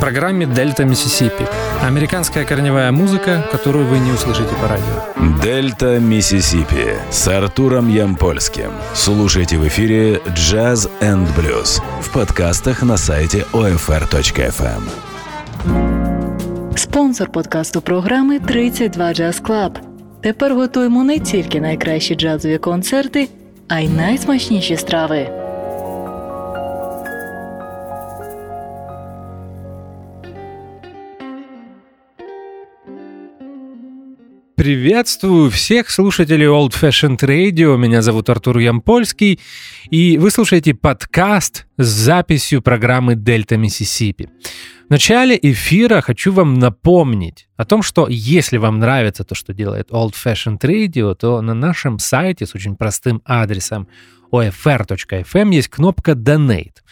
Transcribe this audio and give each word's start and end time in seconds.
программе 0.00 0.46
«Дельта 0.46 0.84
Миссисипи». 0.84 1.46
Американская 1.82 2.44
корневая 2.44 2.92
музыка, 2.92 3.44
которую 3.50 3.86
вы 3.86 3.98
не 3.98 4.12
услышите 4.12 4.54
по 4.54 4.68
радио. 4.68 5.40
«Дельта 5.42 5.98
Миссисипи» 5.98 6.94
с 7.10 7.26
Артуром 7.28 7.88
Ямпольским. 7.88 8.70
Слушайте 8.94 9.58
в 9.58 9.66
эфире 9.66 10.20
«Джаз 10.34 10.88
энд 11.00 11.28
блюз» 11.36 11.82
в 12.00 12.10
подкастах 12.12 12.82
на 12.82 12.96
сайте 12.96 13.44
OFR.FM. 13.52 14.82
Спонсор 16.76 17.28
подкасту 17.30 17.80
програми 17.80 18.36
«32 18.36 18.96
Jazz 18.96 19.42
Club». 19.42 19.76
Тепер 20.22 20.54
готуємо 20.54 21.04
не 21.04 21.18
тільки 21.18 21.60
найкращі 21.60 22.14
джазові 22.14 22.58
концерти, 22.58 23.28
а 23.68 23.80
й 23.80 23.88
найсмачніші 23.88 24.76
страви. 24.76 25.39
Приветствую 34.61 35.49
всех 35.49 35.89
слушателей 35.89 36.45
Old 36.45 36.73
Fashioned 36.79 37.17
Radio. 37.21 37.77
Меня 37.77 38.03
зовут 38.03 38.29
Артур 38.29 38.59
Ямпольский, 38.59 39.39
и 39.89 40.19
вы 40.19 40.29
слушаете 40.29 40.75
подкаст 40.75 41.65
с 41.77 41.87
записью 41.87 42.61
программы 42.61 43.15
«Дельта 43.15 43.57
Миссисипи». 43.57 44.29
В 44.87 44.91
начале 44.91 45.35
эфира 45.41 46.01
хочу 46.01 46.31
вам 46.31 46.59
напомнить 46.59 47.47
о 47.57 47.65
том, 47.65 47.81
что 47.81 48.05
если 48.07 48.57
вам 48.57 48.77
нравится 48.77 49.23
то, 49.23 49.33
что 49.33 49.51
делает 49.51 49.89
Old 49.89 50.13
Fashioned 50.13 50.59
Radio, 50.59 51.15
то 51.15 51.41
на 51.41 51.55
нашем 51.55 51.97
сайте 51.97 52.45
с 52.45 52.53
очень 52.53 52.75
простым 52.75 53.23
адресом 53.25 53.87
ofr.fm 54.31 55.55
есть 55.55 55.69
кнопка 55.69 56.11
«Donate». 56.11 56.83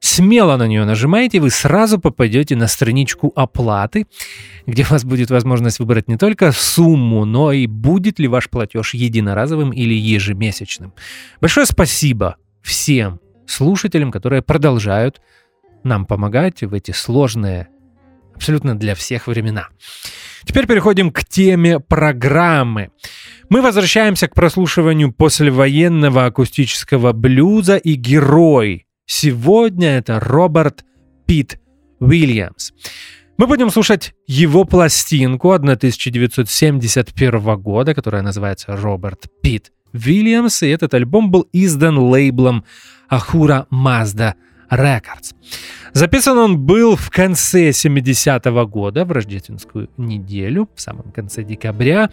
Смело 0.00 0.56
на 0.56 0.66
нее 0.66 0.84
нажимаете, 0.84 1.40
вы 1.40 1.50
сразу 1.50 1.98
попадете 1.98 2.56
на 2.56 2.68
страничку 2.68 3.32
оплаты, 3.34 4.06
где 4.66 4.82
у 4.84 4.86
вас 4.86 5.04
будет 5.04 5.30
возможность 5.30 5.78
выбрать 5.78 6.08
не 6.08 6.16
только 6.16 6.52
сумму, 6.52 7.24
но 7.24 7.52
и 7.52 7.66
будет 7.66 8.18
ли 8.18 8.28
ваш 8.28 8.50
платеж 8.50 8.94
единоразовым 8.94 9.70
или 9.72 9.94
ежемесячным. 9.94 10.92
Большое 11.40 11.66
спасибо 11.66 12.36
всем 12.62 13.20
слушателям, 13.46 14.10
которые 14.10 14.42
продолжают 14.42 15.20
нам 15.82 16.04
помогать 16.04 16.62
в 16.62 16.74
эти 16.74 16.90
сложные, 16.90 17.68
абсолютно 18.34 18.76
для 18.76 18.94
всех 18.94 19.28
времена. 19.28 19.68
Теперь 20.44 20.66
переходим 20.66 21.10
к 21.10 21.24
теме 21.24 21.80
программы. 21.80 22.90
Мы 23.48 23.62
возвращаемся 23.62 24.28
к 24.28 24.34
прослушиванию 24.34 25.12
послевоенного 25.12 26.26
акустического 26.26 27.12
блюза 27.12 27.76
и 27.76 27.94
герой– 27.94 28.85
Сегодня 29.06 29.98
это 29.98 30.20
Роберт 30.20 30.84
Пит 31.26 31.58
Уильямс. 32.00 32.72
Мы 33.38 33.46
будем 33.46 33.70
слушать 33.70 34.14
его 34.26 34.64
пластинку 34.64 35.52
1971 35.52 37.60
года, 37.60 37.94
которая 37.94 38.22
называется 38.22 38.76
«Роберт 38.76 39.26
Пит 39.42 39.72
Уильямс», 39.92 40.62
и 40.62 40.68
этот 40.68 40.94
альбом 40.94 41.30
был 41.30 41.46
издан 41.52 41.98
лейблом 41.98 42.64
Ахура 43.08 43.66
Mazda 43.70 44.34
Records. 44.70 45.34
Записан 45.92 46.38
он 46.38 46.58
был 46.58 46.96
в 46.96 47.10
конце 47.10 47.70
70-го 47.70 48.66
года, 48.66 49.04
в 49.04 49.12
рождественскую 49.12 49.88
неделю, 49.96 50.68
в 50.74 50.80
самом 50.80 51.12
конце 51.12 51.44
декабря, 51.44 52.10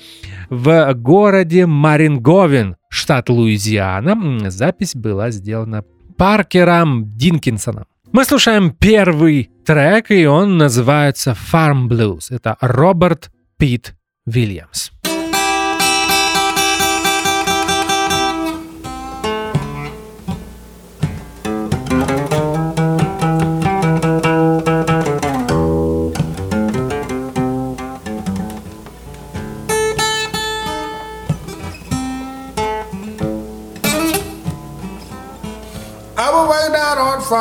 в 0.50 0.94
городе 0.94 1.66
Маринговин, 1.66 2.76
штат 2.90 3.30
Луизиана. 3.30 4.52
Запись 4.52 4.96
была 4.96 5.32
сделана 5.32 5.84
Паркером 6.18 7.06
Динкинсоном. 7.18 7.86
Мы 8.12 8.26
слушаем 8.26 8.72
первый 8.72 9.50
трек, 9.66 10.12
и 10.12 10.26
он 10.26 10.58
называется 10.58 11.36
Farm 11.52 11.88
Blues. 11.88 12.28
Это 12.30 12.58
Роберт 12.62 13.32
Пит 13.58 13.96
Вильямс. 14.26 14.93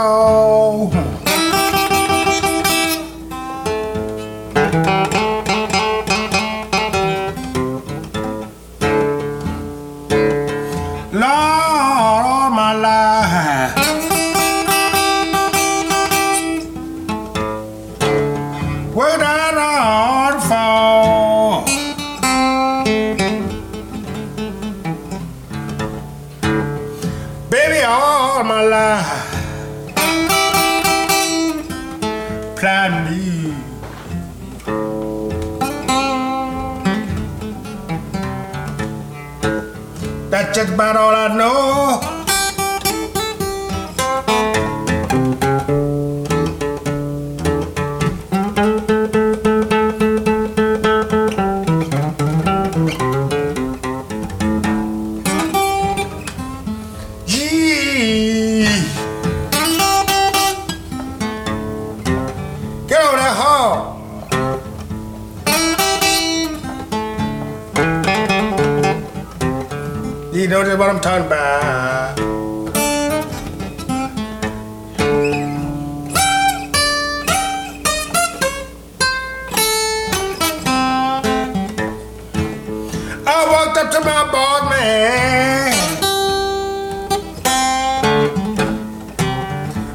Oh. 0.05 0.62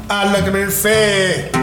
a 0.08 0.24
la 0.24 0.44
tener 0.44 0.70
fe. 0.70 1.57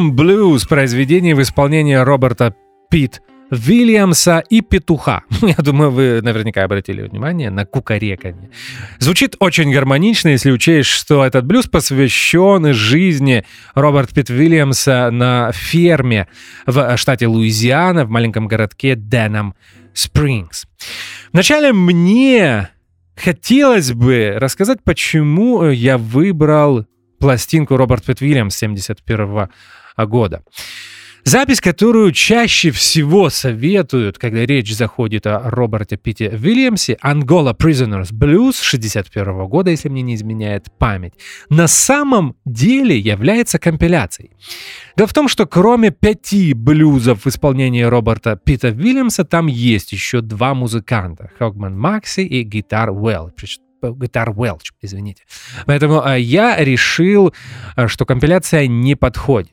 Farm 0.00 0.12
Blues 0.12 0.66
произведение 0.66 1.34
в 1.34 1.42
исполнении 1.42 1.94
Роберта 1.94 2.54
Питт 2.90 3.20
Вильямса 3.50 4.42
и 4.48 4.62
петуха. 4.62 5.24
Я 5.42 5.56
думаю, 5.56 5.90
вы 5.90 6.22
наверняка 6.22 6.64
обратили 6.64 7.02
внимание 7.02 7.50
на 7.50 7.66
кукареканье. 7.66 8.50
Звучит 8.98 9.36
очень 9.40 9.70
гармонично, 9.70 10.28
если 10.28 10.50
учесть, 10.52 10.88
что 10.88 11.24
этот 11.24 11.44
блюз 11.44 11.66
посвящен 11.66 12.72
жизни 12.72 13.44
Роберта 13.74 14.14
Питт 14.14 14.30
Вильямса 14.30 15.10
на 15.10 15.52
ферме 15.52 16.28
в 16.66 16.96
штате 16.96 17.26
Луизиана, 17.26 18.06
в 18.06 18.10
маленьком 18.10 18.48
городке 18.48 18.94
Денам 18.94 19.54
Спрингс. 19.92 20.66
Вначале 21.32 21.72
мне 21.72 22.70
хотелось 23.16 23.92
бы 23.92 24.36
рассказать, 24.38 24.78
почему 24.82 25.68
я 25.68 25.98
выбрал 25.98 26.86
пластинку 27.18 27.76
Роберт 27.76 28.04
Питт 28.04 28.22
Вильямс 28.22 28.56
71 28.56 29.50
года. 30.06 30.42
Запись, 31.24 31.60
которую 31.60 32.12
чаще 32.12 32.70
всего 32.70 33.28
советуют, 33.28 34.18
когда 34.18 34.46
речь 34.46 34.74
заходит 34.74 35.26
о 35.26 35.50
Роберте 35.50 35.96
Питте 35.96 36.28
Вильямсе, 36.28 36.96
Angola 37.04 37.56
Prisoners 37.56 38.10
Blues 38.12 38.54
61 38.62 39.46
года, 39.46 39.70
если 39.70 39.88
мне 39.88 40.02
не 40.02 40.14
изменяет 40.14 40.66
память, 40.78 41.12
на 41.50 41.68
самом 41.68 42.36
деле 42.44 42.98
является 42.98 43.58
компиляцией. 43.58 44.30
Дело 44.96 45.08
в 45.08 45.14
том, 45.14 45.28
что 45.28 45.46
кроме 45.46 45.90
пяти 45.90 46.54
блюзов 46.54 47.24
в 47.24 47.28
исполнении 47.28 47.82
Роберта 47.82 48.36
Питта 48.36 48.68
Вильямса, 48.68 49.24
там 49.24 49.46
есть 49.46 49.92
еще 49.92 50.22
два 50.22 50.54
музыканта, 50.54 51.30
Хогман 51.38 51.78
Макси 51.78 52.22
и 52.22 52.42
Гитар 52.42 52.90
Уэлл. 52.90 53.30
Гитар 53.82 54.30
Welch, 54.30 54.72
извините. 54.82 55.22
Поэтому 55.64 56.02
э, 56.02 56.20
я 56.20 56.56
решил, 56.58 57.32
э, 57.76 57.86
что 57.88 58.04
компиляция 58.04 58.66
не 58.66 58.94
подходит. 58.94 59.52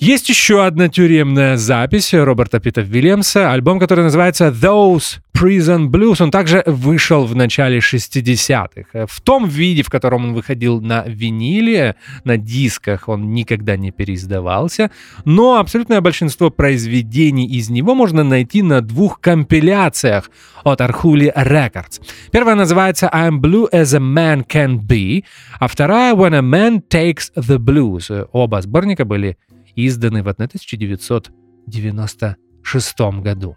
Есть 0.00 0.28
еще 0.28 0.64
одна 0.64 0.88
тюремная 0.88 1.56
запись 1.56 2.14
Роберта 2.14 2.60
Питта 2.60 2.82
Вильямса, 2.82 3.50
альбом, 3.50 3.80
который 3.80 4.04
называется 4.04 4.46
Those 4.46 5.18
Prison 5.36 5.88
Blues. 5.88 6.22
Он 6.22 6.30
также 6.30 6.62
вышел 6.66 7.24
в 7.26 7.34
начале 7.34 7.78
60-х. 7.78 9.06
В 9.08 9.20
том 9.20 9.48
виде, 9.48 9.82
в 9.82 9.90
котором 9.90 10.26
он 10.26 10.34
выходил 10.34 10.80
на 10.80 11.02
виниле, 11.04 11.96
на 12.22 12.36
дисках, 12.36 13.08
он 13.08 13.32
никогда 13.32 13.76
не 13.76 13.90
переиздавался. 13.90 14.92
Но 15.24 15.58
абсолютное 15.58 16.00
большинство 16.00 16.50
произведений 16.50 17.48
из 17.48 17.68
него 17.68 17.96
можно 17.96 18.22
найти 18.22 18.62
на 18.62 18.80
двух 18.80 19.20
компиляциях 19.20 20.30
от 20.62 20.80
Arhuli 20.80 21.34
Records. 21.34 22.00
Первая 22.30 22.54
называется 22.54 23.10
I'm 23.12 23.40
Blue 23.40 23.68
as 23.72 23.96
a 23.96 23.98
Man 23.98 24.46
Can 24.46 24.78
Be, 24.78 25.24
а 25.58 25.66
вторая 25.66 26.14
When 26.14 26.36
a 26.36 26.40
Man 26.40 26.82
Takes 26.88 27.32
the 27.36 27.58
Blues. 27.58 28.28
Оба 28.30 28.62
сборника 28.62 29.04
были 29.04 29.36
изданы 29.74 30.22
в 30.22 30.28
1996 30.28 33.00
году. 33.20 33.56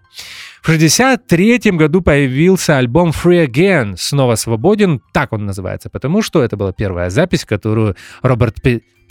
В 0.62 0.70
1963 0.70 1.72
году 1.72 2.02
появился 2.02 2.78
альбом 2.78 3.10
Free 3.10 3.48
Again, 3.48 3.96
снова 3.98 4.36
свободен, 4.36 5.02
так 5.14 5.34
он 5.34 5.46
называется, 5.46 5.90
потому 5.90 6.22
что 6.22 6.44
это 6.44 6.58
была 6.58 6.72
первая 6.72 7.10
запись, 7.10 7.46
которую 7.46 7.96
Роберт 8.22 8.62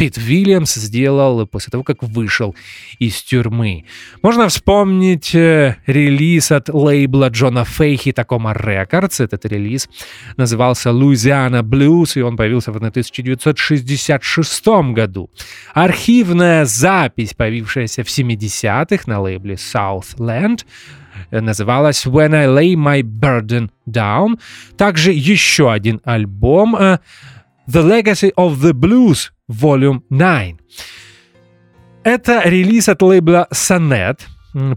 Питт 0.01 0.17
Вильямс 0.17 0.77
сделал 0.77 1.47
после 1.47 1.71
того, 1.71 1.85
как 1.85 2.03
вышел 2.03 2.57
из 2.99 3.21
тюрьмы. 3.21 3.85
Можно 4.23 4.49
вспомнить 4.49 5.35
э, 5.35 5.77
релиз 5.87 6.51
от 6.53 6.71
лейбла 6.71 7.29
Джона 7.29 7.67
Фейхи 7.67 8.09
Tacoma 8.09 8.57
Records. 8.57 9.23
Этот 9.23 9.45
релиз 9.45 9.91
назывался 10.39 10.89
Louisiana 10.89 11.61
Blues, 11.61 12.19
и 12.19 12.23
он 12.23 12.39
появился 12.39 12.73
в 12.73 12.77
1966 12.77 14.67
году. 14.95 15.29
Архивная 15.75 16.65
запись, 16.65 17.35
появившаяся 17.35 18.03
в 18.03 18.07
70-х 18.07 19.03
на 19.05 19.21
лейбле 19.21 19.57
Southland, 19.57 20.65
называлась 21.31 22.07
When 22.07 22.35
I 22.35 22.47
Lay 22.47 22.75
My 22.75 23.03
Burden 23.03 23.69
Down. 23.87 24.41
Также 24.79 25.13
еще 25.13 25.71
один 25.71 26.01
альбом 26.05 26.75
э, 26.75 27.01
The 27.69 27.83
Legacy 27.87 28.33
of 28.35 28.55
the 28.63 28.73
Blues 28.73 29.29
Volume 29.51 30.03
9. 30.11 30.57
Это 32.05 32.43
релиз 32.45 32.89
от 32.89 33.03
лейбла 33.03 33.47
Sonnet, 33.53 34.21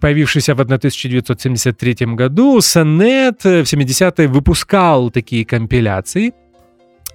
появившийся 0.02 0.56
в 0.56 0.60
1973 0.60 2.16
году. 2.16 2.58
Sonnet 2.60 3.38
э, 3.44 3.64
в 3.64 3.74
70-е 3.74 4.28
выпускал 4.28 5.10
такие 5.10 5.46
компиляции. 5.46 6.34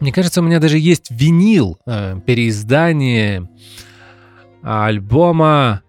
Мне 0.01 0.13
кажется, 0.13 0.41
у 0.41 0.45
меня 0.45 0.61
даже 0.61 0.79
есть 0.79 1.11
винил, 1.11 1.79
э, 1.87 2.21
переиздание 2.25 3.49
альбома 4.63 5.83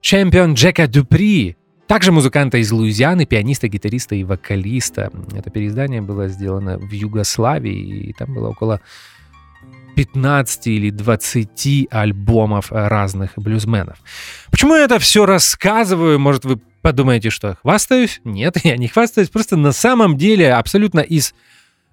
Чемпион 0.00 0.54
Джека 0.54 0.86
Дюпри, 0.86 1.56
также 1.86 2.10
музыканта 2.10 2.58
из 2.58 2.72
Луизианы, 2.72 3.26
пианиста, 3.26 3.68
гитариста 3.68 4.14
и 4.14 4.24
вокалиста. 4.24 5.10
Это 5.36 5.50
переиздание 5.50 6.00
было 6.00 6.28
сделано 6.28 6.78
в 6.78 6.90
Югославии, 6.90 8.08
и 8.08 8.12
там 8.12 8.34
было 8.34 8.48
около 8.48 8.80
15 9.96 10.66
или 10.68 10.90
20 10.90 11.88
альбомов 11.90 12.70
разных 12.70 13.32
блюзменов. 13.36 13.98
Почему 14.50 14.74
я 14.74 14.84
это 14.84 14.98
все 14.98 15.26
рассказываю? 15.26 16.18
Может, 16.18 16.44
вы 16.44 16.60
подумаете, 16.82 17.30
что 17.30 17.48
я 17.48 17.54
хвастаюсь? 17.54 18.20
Нет, 18.24 18.56
я 18.64 18.76
не 18.76 18.88
хвастаюсь. 18.88 19.28
Просто 19.28 19.56
на 19.56 19.72
самом 19.72 20.16
деле 20.16 20.52
абсолютно 20.52 21.00
из 21.00 21.34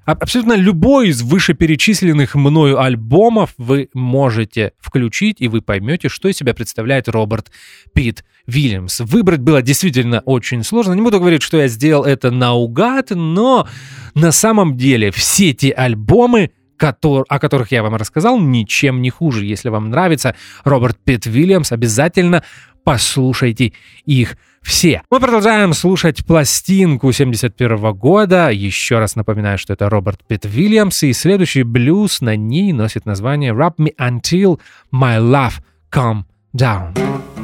аб- 0.06 0.24
Абсолютно 0.24 0.54
любой 0.54 1.10
из 1.10 1.22
вышеперечисленных 1.22 2.36
мною 2.36 2.82
альбомов 2.82 3.54
вы 3.58 3.90
можете 3.94 4.74
включить, 4.80 5.38
и 5.40 5.48
вы 5.48 5.62
поймете, 5.62 6.10
что 6.10 6.28
из 6.28 6.38
себя 6.38 6.54
представляет 6.54 7.08
Роберт 7.08 7.52
Питт 7.94 8.24
Вильямс. 8.48 9.02
Выбрать 9.02 9.42
было 9.42 9.62
действительно 9.62 10.22
очень 10.22 10.64
сложно. 10.64 10.94
Не 10.94 11.02
буду 11.02 11.20
говорить, 11.20 11.44
что 11.44 11.58
я 11.58 11.68
сделал 11.68 12.06
это 12.06 12.32
наугад, 12.32 13.12
но 13.12 13.68
на 14.16 14.32
самом 14.32 14.78
деле 14.78 15.12
все 15.12 15.52
эти 15.52 15.68
альбомы 15.68 16.52
о 16.84 17.40
которых 17.40 17.72
я 17.72 17.84
вам 17.84 17.96
рассказал, 17.96 18.40
ничем 18.40 19.02
не 19.02 19.10
хуже. 19.10 19.46
Если 19.46 19.70
вам 19.70 19.90
нравится 19.90 20.36
Роберт 20.64 20.98
Питт 21.04 21.26
Вильямс, 21.26 21.72
обязательно 21.72 22.44
послушайте 22.84 23.74
их 24.06 24.38
все. 24.62 25.02
Мы 25.10 25.20
продолжаем 25.20 25.74
слушать 25.74 26.26
пластинку 26.26 27.12
71 27.12 27.94
года. 27.94 28.50
Еще 28.50 29.00
раз 29.00 29.16
напоминаю, 29.16 29.58
что 29.58 29.74
это 29.74 29.90
Роберт 29.90 30.26
Питт 30.28 30.46
Вильямс, 30.46 31.04
и 31.04 31.14
следующий 31.14 31.64
блюз 31.64 32.22
на 32.22 32.36
ней 32.36 32.74
носит 32.74 33.06
название 33.06 33.54
«Rub 33.54 33.76
Me 33.78 33.96
Until 33.98 34.60
My 34.94 35.20
Love 35.20 35.62
Come 35.92 36.24
Down». 36.56 37.39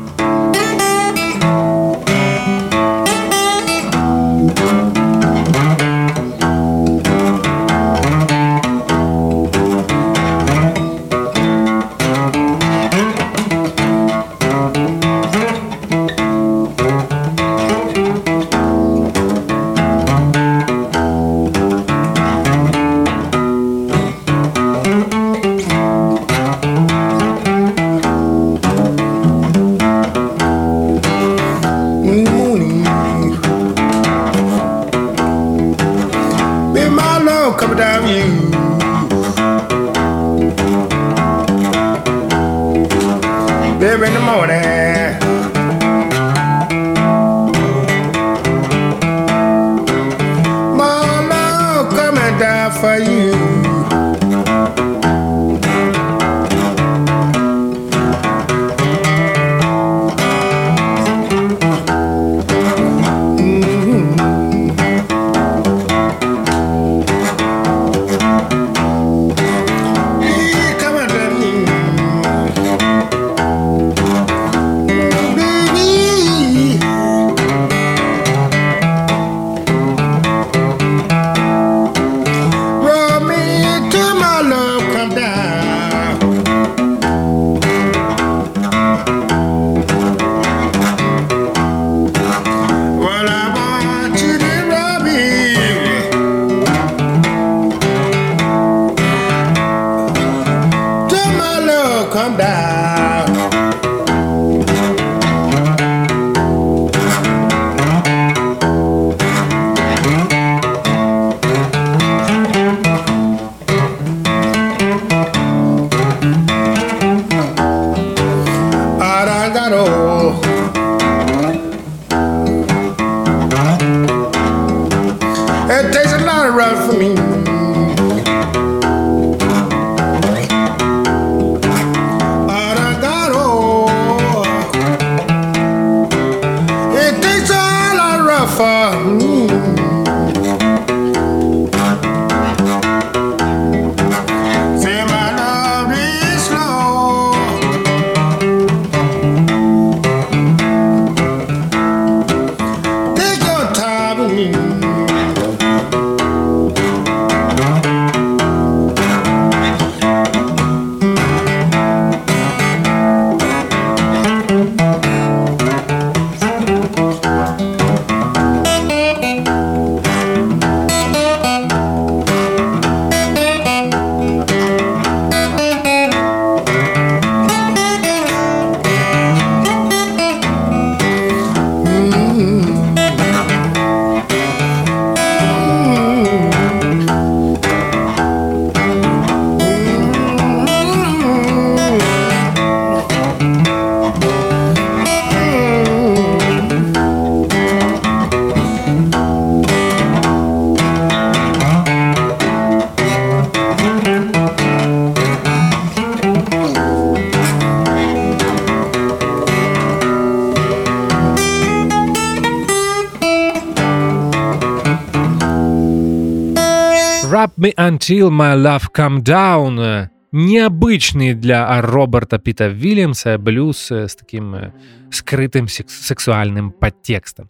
Me 217.66 217.74
Until 217.78 218.30
My 218.30 218.56
Love 218.56 218.92
Come 218.96 219.24
Down. 219.24 220.10
Необычный 220.32 221.34
для 221.34 221.82
Роберта 221.82 222.38
Питта 222.38 222.68
Вильямса 222.68 223.40
блюз 223.40 223.90
э, 223.90 224.08
с 224.08 224.16
таким 224.16 224.54
э, 224.54 224.72
скрытым 225.10 225.68
секс- 225.68 226.06
сексуальным 226.06 226.72
подтекстом. 226.72 227.50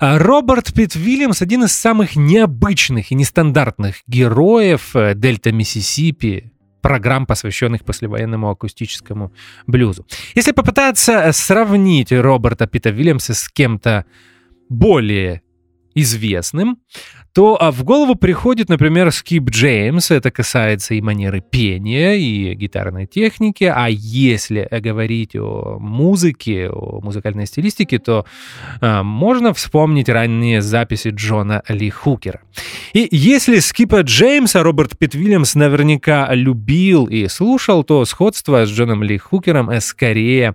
А 0.00 0.18
Роберт 0.18 0.74
Питт 0.74 0.96
Вильямс 0.96 1.40
один 1.40 1.62
из 1.62 1.72
самых 1.72 2.16
необычных 2.16 3.12
и 3.12 3.14
нестандартных 3.14 4.02
героев 4.08 4.96
э, 4.96 5.14
Дельта 5.14 5.52
Миссисипи, 5.52 6.52
программ, 6.82 7.24
посвященных 7.24 7.84
послевоенному 7.84 8.50
акустическому 8.50 9.32
блюзу. 9.68 10.04
Если 10.34 10.50
попытаться 10.50 11.30
сравнить 11.32 12.10
Роберта 12.10 12.66
Питта 12.66 12.90
Вильямса 12.90 13.34
с 13.34 13.48
кем-то 13.48 14.04
более 14.68 15.42
известным, 15.94 16.78
то 17.38 17.56
а, 17.60 17.70
в 17.70 17.84
голову 17.84 18.16
приходит, 18.16 18.68
например, 18.68 19.12
Скип 19.12 19.48
Джеймс. 19.48 20.10
Это 20.10 20.32
касается 20.32 20.94
и 20.94 21.00
манеры 21.00 21.40
пения, 21.40 22.14
и 22.14 22.52
гитарной 22.54 23.06
техники. 23.06 23.62
А 23.62 23.86
если 23.88 24.66
э, 24.68 24.80
говорить 24.80 25.36
о 25.36 25.78
музыке, 25.78 26.68
о 26.68 27.00
музыкальной 27.00 27.46
стилистике, 27.46 28.00
то 28.00 28.26
а, 28.80 29.04
можно 29.04 29.54
вспомнить 29.54 30.08
ранние 30.08 30.60
записи 30.60 31.12
Джона 31.14 31.62
Ли 31.68 31.90
Хукера. 31.90 32.40
И 32.92 33.06
если 33.12 33.60
Скипа 33.60 34.00
Джеймса 34.00 34.64
Роберт 34.64 34.98
Питт 34.98 35.14
Вильямс 35.14 35.54
наверняка 35.54 36.34
любил 36.34 37.06
и 37.06 37.28
слушал, 37.28 37.84
то 37.84 38.04
сходство 38.04 38.66
с 38.66 38.68
Джоном 38.68 39.04
Ли 39.04 39.16
Хукером 39.16 39.70
э, 39.70 39.80
скорее 39.80 40.48
э, 40.48 40.54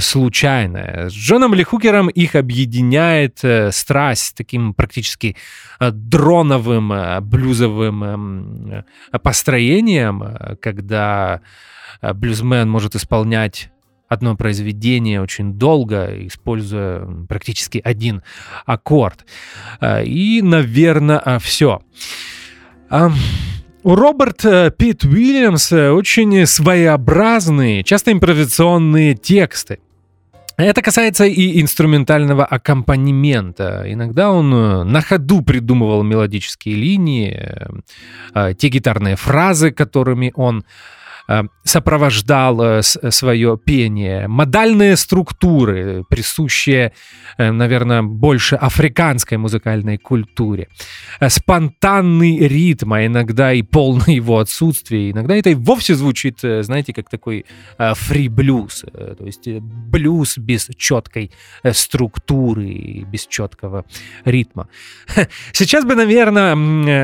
случайное. 0.00 1.08
С 1.08 1.12
Джоном 1.12 1.54
Ли 1.54 1.64
Хукером 1.64 2.08
их 2.08 2.34
объединяет 2.34 3.44
э, 3.44 3.70
страсть 3.72 4.36
таким 4.36 4.74
практически 4.74 5.36
э, 5.80 5.90
дроновым 5.90 6.92
э, 6.92 7.20
блюзовым 7.20 8.04
эм, 8.04 8.84
э, 9.12 9.18
построением, 9.18 10.22
э, 10.22 10.56
когда 10.56 11.40
э, 12.02 12.12
блюзмен 12.12 12.68
может 12.68 12.94
исполнять 12.96 13.70
одно 14.08 14.36
произведение 14.36 15.20
очень 15.20 15.54
долго, 15.54 16.26
используя 16.26 17.06
практически 17.28 17.80
один 17.84 18.22
аккорд. 18.64 19.24
Э, 19.80 20.04
И, 20.04 20.42
наверное, 20.42 21.38
все. 21.40 21.80
У 23.86 23.94
Роберта 23.94 24.72
Питт 24.76 25.04
Уильямса 25.04 25.92
очень 25.92 26.44
своеобразные, 26.44 27.84
часто 27.84 28.10
импровизационные 28.10 29.14
тексты. 29.14 29.78
Это 30.56 30.82
касается 30.82 31.24
и 31.24 31.60
инструментального 31.60 32.44
аккомпанемента. 32.44 33.84
Иногда 33.86 34.32
он 34.32 34.52
э, 34.52 34.82
на 34.82 35.00
ходу 35.02 35.40
придумывал 35.40 36.02
мелодические 36.02 36.74
линии, 36.74 37.30
э, 37.30 37.66
э, 38.34 38.54
те 38.54 38.70
гитарные 38.70 39.14
фразы, 39.14 39.70
которыми 39.70 40.32
он 40.34 40.64
э, 40.64 40.64
сопровождал 41.64 42.60
э, 42.62 42.82
с- 42.82 43.10
свое 43.10 43.58
пение, 43.64 44.28
модальные 44.28 44.96
структуры, 44.96 46.04
присущие, 46.08 46.92
э, 47.38 47.50
наверное, 47.50 48.02
больше 48.02 48.56
африканской 48.56 49.36
музыкальной 49.38 49.98
культуре, 49.98 50.68
Э, 51.20 51.28
спонтанный 51.28 52.38
ритм, 52.48 52.92
а 52.92 53.04
иногда 53.06 53.52
и 53.52 53.62
полное 53.62 54.14
его 54.14 54.38
отсутствие, 54.38 55.10
иногда 55.10 55.34
это 55.36 55.50
и 55.50 55.54
вовсе 55.54 55.94
звучит, 55.94 56.44
э, 56.44 56.62
знаете, 56.62 56.92
как 56.92 57.08
такой 57.10 57.44
фри-блюз, 57.78 58.84
э, 58.92 59.14
то 59.18 59.24
есть 59.26 59.48
э, 59.48 59.58
блюз 59.60 60.38
без 60.38 60.68
четкой 60.76 61.30
э, 61.62 61.72
структуры, 61.72 63.04
без 63.10 63.26
четкого 63.26 63.84
ритма. 64.24 64.68
Сейчас 65.52 65.84
бы, 65.84 65.94
наверное, 65.94 66.56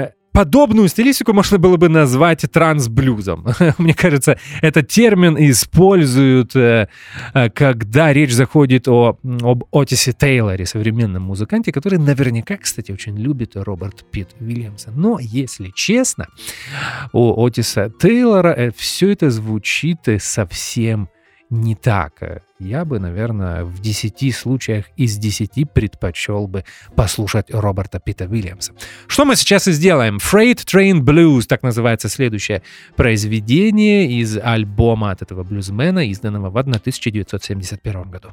э, 0.07 0.11
подобную 0.33 0.89
стилистику 0.89 1.33
можно 1.33 1.59
было 1.59 1.77
бы 1.77 1.89
назвать 1.89 2.45
транс-блюзом. 2.51 3.47
Мне 3.79 3.95
кажется, 3.95 4.39
этот 4.61 4.89
термин 4.89 5.37
используют, 5.39 6.57
э, 6.57 6.89
э, 7.35 7.51
когда 7.51 8.13
речь 8.13 8.33
заходит 8.33 8.89
о, 8.89 9.19
об 9.43 9.65
Отисе 9.71 10.13
Тейлоре, 10.13 10.67
современном 10.67 11.23
музыканте, 11.23 11.73
который 11.73 11.99
наверняка, 11.99 12.57
кстати, 12.57 12.93
очень 12.93 13.17
любит 13.17 13.53
Роберт 13.55 14.05
Питт 14.11 14.31
Уильямса. 14.41 14.91
Но, 14.95 15.19
если 15.21 15.71
честно, 15.75 16.29
у 17.13 17.45
Отиса 17.45 17.93
Тейлора 18.01 18.73
все 18.77 19.13
это 19.13 19.31
звучит 19.31 20.09
э, 20.09 20.19
совсем 20.19 21.09
не 21.53 21.75
так. 21.75 22.23
Э, 22.23 22.41
Я 22.59 22.85
бы, 22.85 22.99
наверное, 22.99 23.65
в 23.65 23.81
10 23.81 24.35
случаях 24.35 24.87
из 24.97 25.19
10 25.19 25.71
предпочел 25.71 26.47
бы 26.47 26.65
послушать 26.97 27.51
Роберта 27.51 28.01
Питта 28.01 28.25
Уильямса. 28.25 28.73
Что 29.07 29.25
мы 29.25 29.37
сейчас 29.37 29.69
и 29.69 29.73
сделаем? 29.73 30.17
Freight 30.17 30.65
Train 30.65 31.01
Blues, 31.01 31.43
так 31.43 31.63
называется 31.63 32.09
следующее 32.09 32.63
произведение 32.97 34.11
из 34.11 34.39
альбома 34.39 35.11
от 35.11 35.23
этого 35.23 35.45
блюзмена, 35.45 36.09
изданного 36.09 36.51
в 36.51 36.57
1971 36.57 38.11
году. 38.11 38.31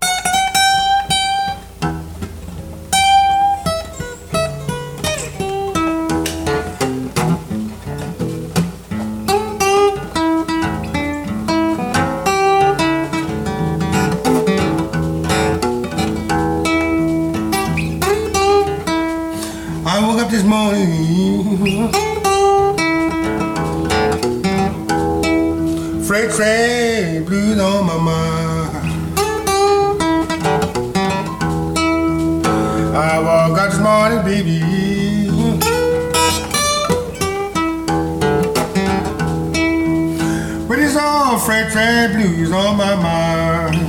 Morning. 20.50 21.92
Freight 26.04 26.32
train 26.32 27.24
blues 27.24 27.60
on 27.60 27.86
my 27.86 27.98
mind. 27.98 28.76
I 32.98 33.20
woke 33.20 33.60
up 33.60 33.70
this 33.70 33.80
morning, 33.80 34.24
baby. 34.26 34.60
With 40.68 40.80
this 40.80 40.96
old 40.98 41.44
freight 41.44 41.72
train 41.72 42.14
blues 42.14 42.52
on 42.52 42.76
my 42.76 42.96
mind. 42.96 43.88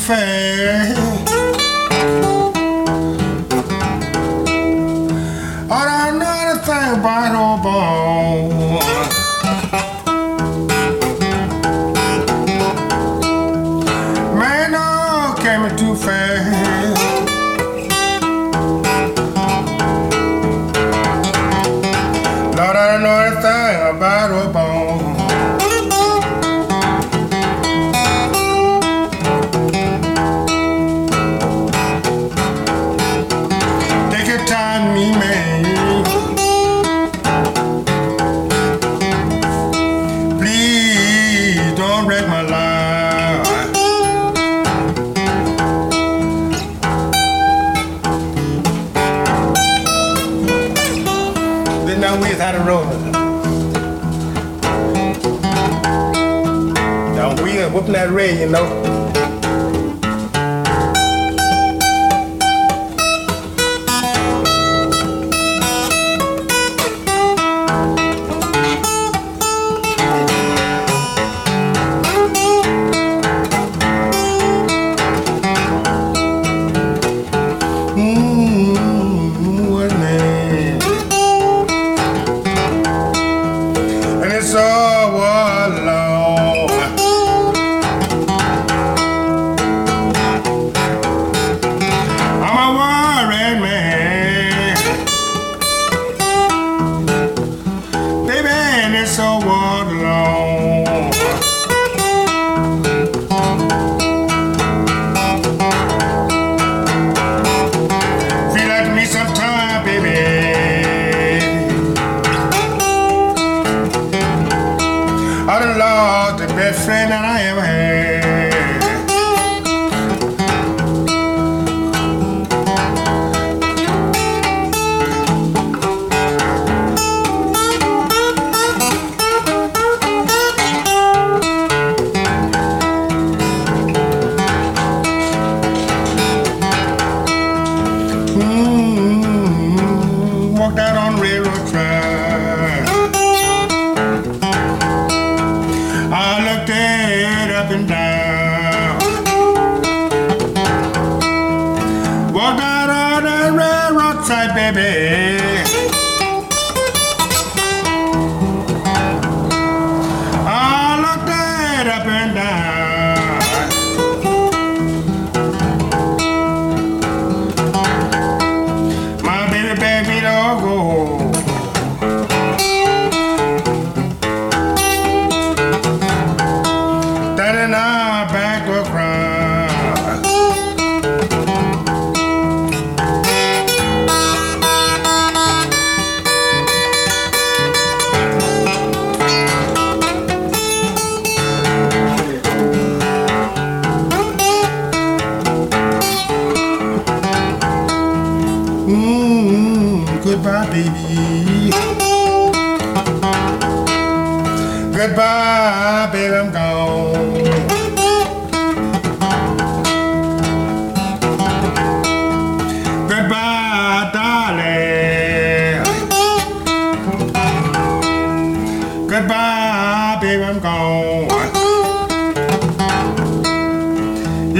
fair. 0.00 0.99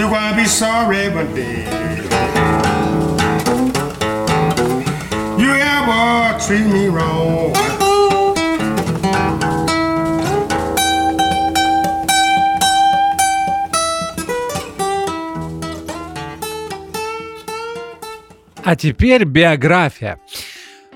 You're 0.00 0.08
gonna 0.08 0.34
be 0.34 0.46
sorry 0.46 1.10
one 1.10 1.34
day. 1.34 1.62
You 5.38 5.50
ever 5.52 6.38
treat 6.40 6.64
me 6.64 6.88
wrong. 6.88 7.52
А 18.64 18.76
теперь 18.76 19.24
биография. 19.24 20.18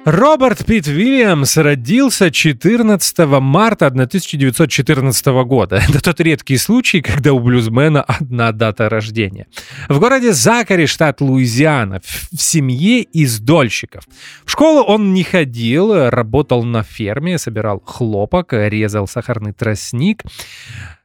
Роберт 0.05 0.67
Питт 0.67 0.87
Вильямс 0.87 1.57
родился 1.57 2.31
14 2.31 3.19
марта 3.41 3.87
1914 3.87 5.27
года. 5.47 5.77
Это 5.89 6.03
тот 6.03 6.21
редкий 6.21 6.59
случай, 6.59 7.01
когда 7.01 7.33
у 7.33 7.41
блюзмена 7.41 8.03
одна 8.03 8.53
дата 8.53 8.91
рождения. 8.91 9.47
В 9.89 9.99
городе 9.99 10.35
Закари, 10.35 10.85
штат 10.85 11.23
Луизиана, 11.23 12.01
в 12.01 12.37
семье 12.37 13.01
из 13.01 13.41
дольщиков. 13.41 14.05
В 14.45 14.51
школу 14.51 14.83
он 14.83 15.15
не 15.15 15.23
ходил, 15.23 16.11
работал 16.11 16.65
на 16.65 16.83
ферме, 16.83 17.39
собирал 17.39 17.81
хлопок, 17.81 18.53
резал 18.53 19.09
сахарный 19.09 19.55
тростник. 19.55 20.23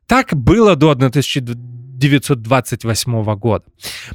Так 0.08 0.36
было 0.36 0.76
до 0.76 0.92
1928 0.92 3.36
года. 3.36 3.64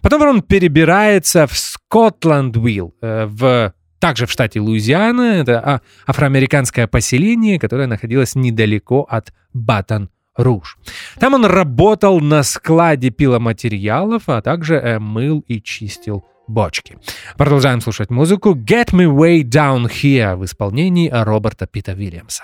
Потом 0.02 0.22
он 0.22 0.42
перебирается 0.42 1.46
в 1.46 1.56
Скотланд-Вилл, 1.56 2.94
э, 3.00 3.24
в 3.24 3.72
также 4.04 4.26
в 4.26 4.30
штате 4.30 4.60
Луизиана. 4.60 5.40
Это 5.40 5.60
а, 5.60 5.80
афроамериканское 6.06 6.86
поселение, 6.86 7.58
которое 7.58 7.86
находилось 7.86 8.34
недалеко 8.34 9.06
от 9.08 9.32
Батон-Руж. 9.54 10.76
Там 11.18 11.32
он 11.32 11.46
работал 11.46 12.20
на 12.20 12.42
складе 12.42 13.08
пиломатериалов, 13.08 14.24
а 14.26 14.42
также 14.42 14.74
э, 14.74 14.98
мыл 14.98 15.42
и 15.48 15.58
чистил 15.62 16.22
бочки. 16.46 16.98
Продолжаем 17.38 17.80
слушать 17.80 18.10
музыку 18.10 18.54
«Get 18.54 18.90
Me 18.92 19.06
Way 19.06 19.42
Down 19.42 19.86
Here» 19.86 20.36
в 20.36 20.44
исполнении 20.44 21.08
Роберта 21.10 21.66
Питта 21.66 21.92
Вильямса. 21.92 22.42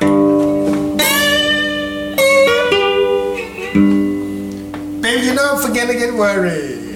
Baby, 5.02 5.26
you 5.26 5.34
don't. 5.34 6.89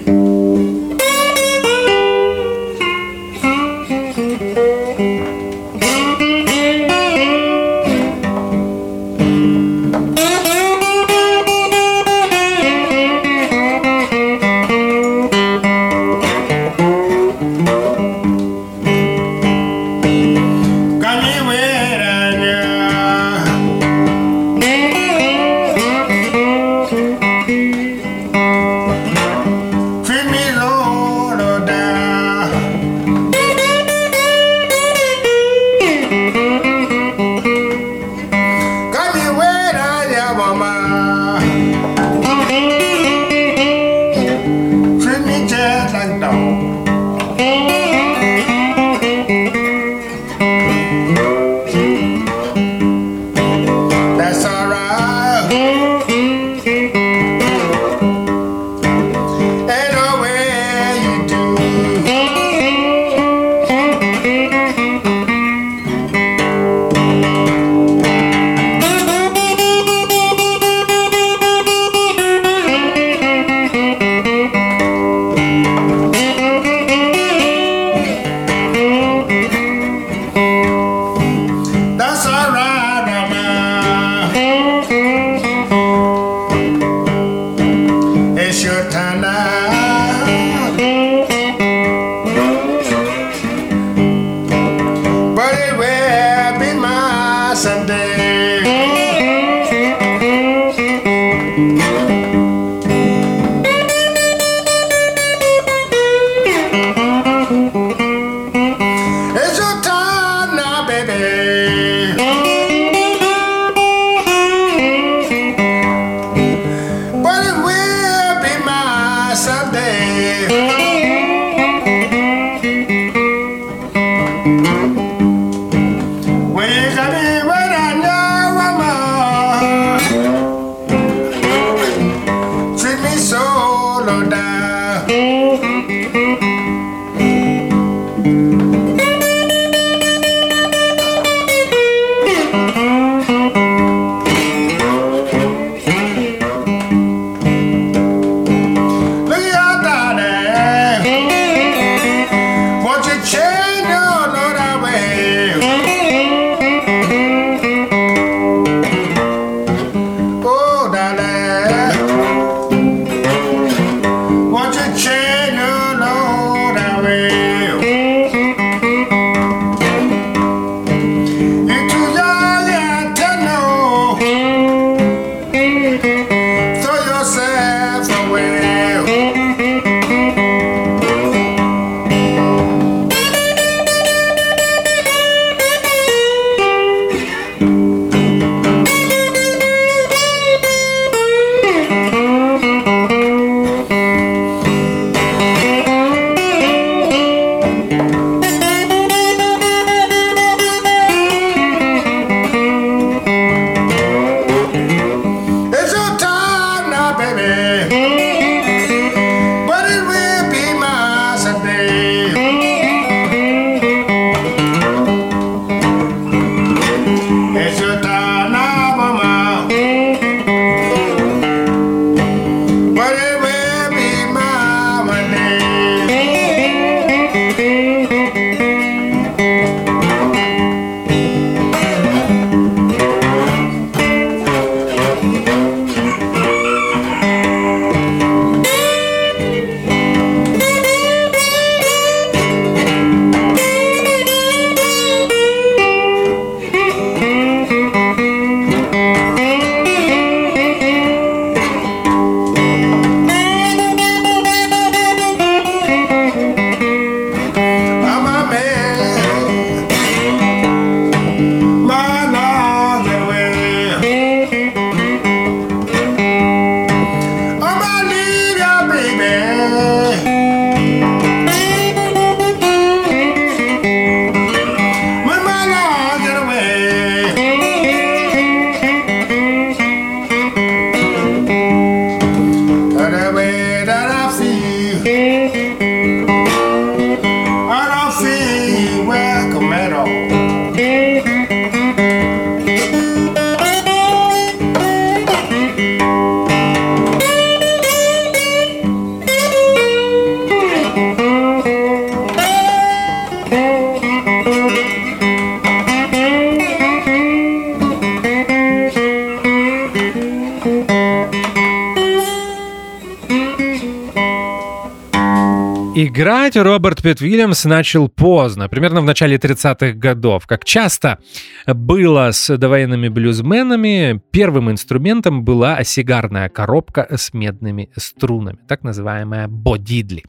Играть 316.55 316.67
Роберт 316.67 317.03
Пит 317.03 317.19
Вильямс 317.19 317.65
начал 317.65 318.07
поздно, 318.07 318.69
примерно 318.69 319.01
в 319.01 319.03
начале 319.03 319.35
30-х 319.35 319.91
годов. 319.91 320.47
Как 320.47 320.63
часто 320.63 321.19
было 321.67 322.31
с 322.31 322.55
довоенными 322.57 323.09
блюзменами, 323.09 324.21
первым 324.31 324.71
инструментом 324.71 325.43
была 325.43 325.83
сигарная 325.83 326.47
коробка 326.47 327.07
с 327.13 327.33
медными 327.33 327.89
струнами, 327.97 328.57
так 328.69 328.83
называемая 328.83 329.49
бодидли. 329.49 330.23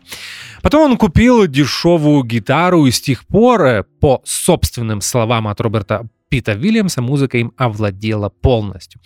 Потом 0.62 0.90
он 0.90 0.96
купил 0.96 1.46
дешевую 1.46 2.24
гитару 2.24 2.86
и 2.86 2.90
с 2.90 3.00
тех 3.00 3.24
пор, 3.26 3.62
э, 3.62 3.84
по 4.00 4.20
собственным 4.24 5.02
словам 5.02 5.46
от 5.46 5.60
Роберта 5.60 6.08
Пита 6.28 6.54
Вильямса, 6.54 7.02
музыка 7.02 7.38
им 7.38 7.52
овладела 7.56 8.30
полностью. 8.30 9.00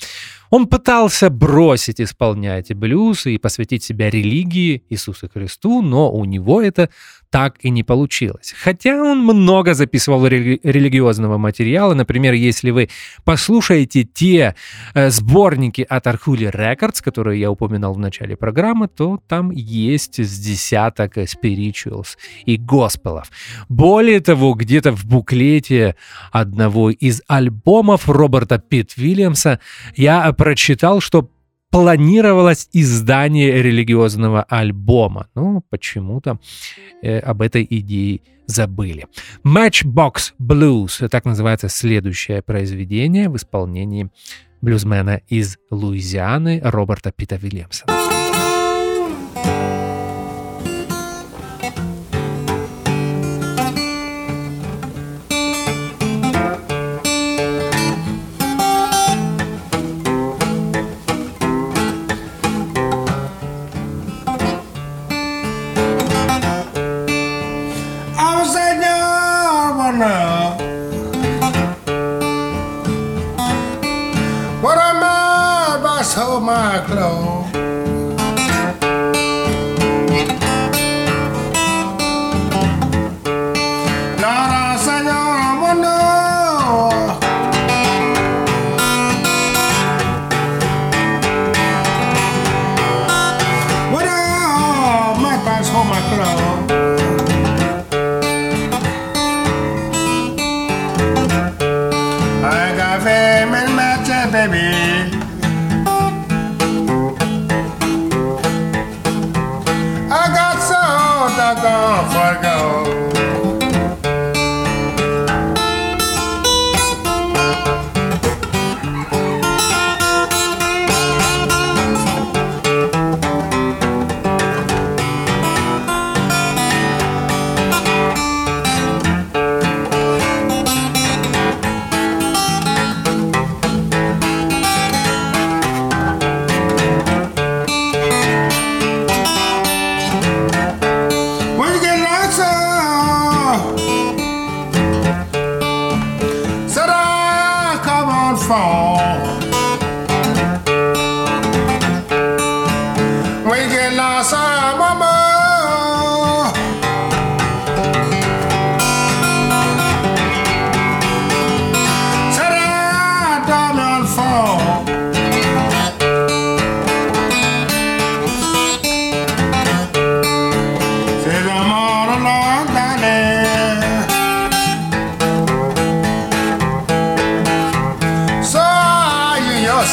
Он 0.50 0.66
пытался 0.66 1.30
бросить 1.30 2.00
исполнять 2.00 2.74
блюз 2.74 3.26
и 3.26 3.38
посвятить 3.38 3.84
себя 3.84 4.10
религии 4.10 4.82
Иисуса 4.90 5.28
Христу, 5.32 5.80
но 5.82 6.12
у 6.12 6.24
него 6.24 6.60
это 6.60 6.90
так 7.30 7.56
и 7.60 7.70
не 7.70 7.84
получилось. 7.84 8.54
Хотя 8.60 9.00
он 9.00 9.20
много 9.20 9.74
записывал 9.74 10.26
рели- 10.26 10.58
религиозного 10.64 11.38
материала. 11.38 11.94
Например, 11.94 12.34
если 12.34 12.70
вы 12.70 12.88
послушаете 13.24 14.02
те 14.02 14.56
э, 14.94 15.10
сборники 15.10 15.86
от 15.88 16.06
Архули 16.08 16.48
Records, 16.48 17.02
которые 17.02 17.40
я 17.40 17.50
упоминал 17.50 17.94
в 17.94 17.98
начале 17.98 18.36
программы, 18.36 18.88
то 18.88 19.20
там 19.28 19.52
есть 19.52 20.18
с 20.18 20.38
десяток 20.40 21.18
spirituals 21.18 22.16
и 22.44 22.56
госпелов. 22.56 23.30
Более 23.68 24.20
того, 24.20 24.54
где-то 24.54 24.90
в 24.90 25.04
буклете 25.06 25.94
одного 26.32 26.90
из 26.90 27.22
альбомов 27.28 28.08
Роберта 28.08 28.58
Питт 28.58 28.96
Вильямса 28.96 29.60
я 29.94 30.24
прочитал, 30.40 31.00
что 31.00 31.28
планировалось 31.70 32.70
издание 32.72 33.62
религиозного 33.62 34.42
альбома. 34.44 35.28
Но 35.34 35.62
почему-то 35.68 36.38
э, 37.02 37.18
об 37.18 37.42
этой 37.42 37.66
идее 37.68 38.20
забыли. 38.46 39.06
Matchbox 39.44 40.32
Blues, 40.40 41.06
так 41.10 41.26
называется 41.26 41.68
следующее 41.68 42.40
произведение 42.40 43.28
в 43.28 43.36
исполнении 43.36 44.08
блюзмена 44.62 45.20
из 45.28 45.58
Луизианы 45.70 46.62
Роберта 46.64 47.12
Пита 47.12 47.36
Вильямсона. 47.36 48.09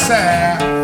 sad. 0.08 0.77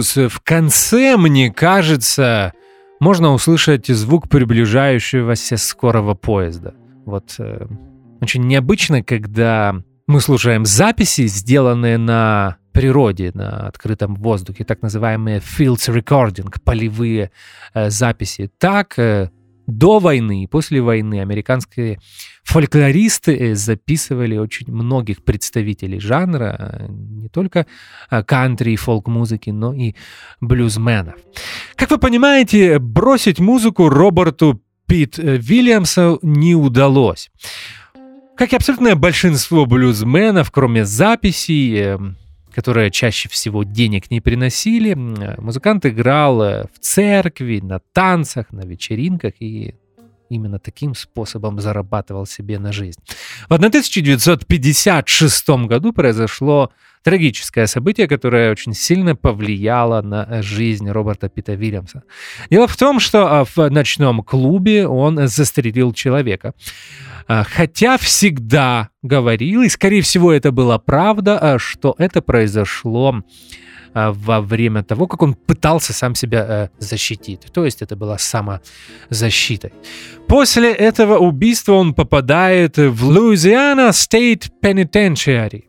Blues. 0.00 0.28
В 0.28 0.40
конце, 0.40 1.16
мне 1.16 1.52
кажется, 1.52 2.52
можно 3.00 3.32
услышать 3.32 3.86
звук 3.86 4.28
приближающегося 4.28 5.56
скорого 5.56 6.14
поезда. 6.14 6.74
Вот 7.06 7.34
э, 7.38 7.66
очень 8.20 8.46
необычно, 8.46 9.02
когда 9.02 9.82
мы 10.06 10.20
слушаем 10.20 10.64
записи, 10.64 11.26
сделанные 11.26 11.98
на 11.98 12.56
природе, 12.72 13.32
на 13.34 13.66
открытом 13.68 14.14
воздухе, 14.14 14.64
так 14.64 14.82
называемые 14.82 15.38
fields 15.40 15.88
recording, 15.88 16.52
полевые 16.64 17.30
э, 17.74 17.90
записи. 17.90 18.50
Так, 18.58 18.98
э, 18.98 19.30
до 19.66 19.98
войны 19.98 20.42
и 20.42 20.46
после 20.46 20.80
войны 20.80 21.20
американские 21.20 22.00
фольклористы 22.42 23.36
э, 23.36 23.54
записывали 23.54 24.36
очень 24.36 24.72
многих 24.72 25.24
представителей 25.24 26.00
жанра, 26.00 26.56
э, 26.58 26.86
только 27.30 27.66
э, 28.10 28.22
кантри 28.22 28.72
и 28.72 28.76
фолк-музыки, 28.76 29.50
но 29.50 29.72
и 29.72 29.94
блюзменов. 30.40 31.14
Как 31.76 31.90
вы 31.90 31.98
понимаете, 31.98 32.78
бросить 32.78 33.40
музыку 33.40 33.88
Роберту 33.88 34.62
Пит 34.86 35.18
Вильямсу 35.18 36.18
не 36.22 36.54
удалось. 36.54 37.30
Как 38.36 38.52
и 38.52 38.56
абсолютное 38.56 38.96
большинство 38.96 39.66
блюзменов, 39.66 40.50
кроме 40.50 40.84
записей, 40.84 41.78
эм, 41.78 42.16
которые 42.54 42.90
чаще 42.90 43.28
всего 43.28 43.64
денег 43.64 44.10
не 44.10 44.20
приносили, 44.20 44.94
музыкант 44.94 45.86
играл 45.86 46.42
э, 46.42 46.64
в 46.74 46.78
церкви, 46.80 47.60
на 47.60 47.80
танцах, 47.92 48.50
на 48.50 48.62
вечеринках 48.62 49.34
и 49.40 49.74
именно 50.30 50.58
таким 50.58 50.94
способом 50.94 51.60
зарабатывал 51.60 52.24
себе 52.24 52.58
на 52.58 52.72
жизнь. 52.72 53.00
В 53.48 53.54
1956 53.54 55.48
году 55.66 55.92
произошло 55.92 56.70
трагическое 57.02 57.66
событие, 57.66 58.08
которое 58.08 58.52
очень 58.52 58.74
сильно 58.74 59.16
повлияло 59.16 60.00
на 60.02 60.42
жизнь 60.42 60.88
Роберта 60.88 61.28
Пита 61.28 61.54
Вильямса. 61.54 62.04
Дело 62.50 62.66
в 62.66 62.76
том, 62.76 63.00
что 63.00 63.40
а, 63.40 63.44
в 63.44 63.70
ночном 63.70 64.22
клубе 64.22 64.86
он 64.86 65.28
застрелил 65.28 65.92
человека. 65.92 66.54
А, 67.26 67.44
хотя 67.44 67.96
всегда 67.98 68.90
говорил, 69.02 69.62
и 69.62 69.68
скорее 69.68 70.02
всего 70.02 70.32
это 70.32 70.52
была 70.52 70.78
правда, 70.78 71.38
а, 71.38 71.58
что 71.58 71.94
это 71.98 72.22
произошло 72.22 73.22
во 73.94 74.40
время 74.40 74.82
того, 74.82 75.06
как 75.06 75.22
он 75.22 75.34
пытался 75.34 75.92
сам 75.92 76.14
себя 76.14 76.46
э, 76.48 76.68
защитить. 76.78 77.40
То 77.52 77.64
есть 77.64 77.82
это 77.82 77.96
была 77.96 78.18
самозащита. 78.18 79.70
После 80.28 80.72
этого 80.72 81.18
убийства 81.18 81.72
он 81.72 81.94
попадает 81.94 82.76
в 82.76 83.10
Louisiana 83.10 83.90
State 83.90 84.50
Penitentiary, 84.62 85.64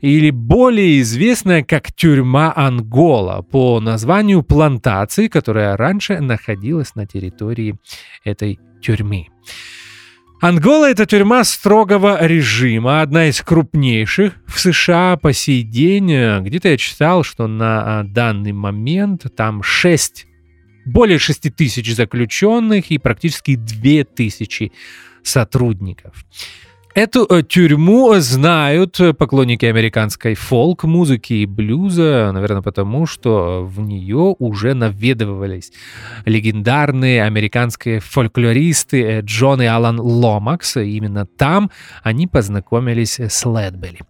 или 0.00 0.30
более 0.30 1.00
известная 1.00 1.62
как 1.62 1.92
тюрьма 1.92 2.52
Ангола, 2.56 3.42
по 3.42 3.80
названию 3.80 4.42
плантации, 4.42 5.28
которая 5.28 5.76
раньше 5.76 6.20
находилась 6.20 6.94
на 6.94 7.06
территории 7.06 7.76
этой 8.24 8.58
тюрьмы. 8.80 9.28
Ангола— 10.40 10.90
это 10.90 11.06
тюрьма 11.06 11.44
строгого 11.44 12.26
режима, 12.26 13.00
одна 13.00 13.28
из 13.28 13.40
крупнейших 13.40 14.34
в 14.46 14.60
США 14.60 15.16
по 15.16 15.32
сей 15.32 15.62
день. 15.62 16.42
Где-то 16.42 16.68
я 16.68 16.76
читал, 16.76 17.24
что 17.24 17.46
на 17.46 18.00
а, 18.00 18.04
данный 18.04 18.52
момент 18.52 19.24
там 19.34 19.62
6, 19.62 20.26
более 20.84 21.18
6 21.18 21.56
тысяч 21.56 21.94
заключенных 21.94 22.90
и 22.90 22.98
практически 22.98 23.56
2 23.56 24.04
тысячи 24.14 24.72
сотрудников. 25.22 26.12
Эту 26.96 27.26
э, 27.28 27.42
тюрьму 27.42 28.14
знают 28.20 28.98
поклонники 29.18 29.66
американской 29.66 30.34
фолк-музыки 30.34 31.34
и 31.34 31.44
блюза, 31.44 32.30
наверное, 32.32 32.62
потому 32.62 33.04
что 33.04 33.66
в 33.66 33.82
нее 33.82 34.34
уже 34.38 34.72
наведывались 34.72 35.72
легендарные 36.24 37.24
американские 37.24 38.00
фольклористы 38.00 39.02
э, 39.02 39.20
Джон 39.20 39.60
и 39.60 39.66
Алан 39.66 40.00
Ломакс. 40.00 40.78
Именно 40.78 41.26
там 41.26 41.70
они 42.02 42.26
познакомились 42.26 43.20
с 43.20 43.44
Ледбелли. 43.44 44.00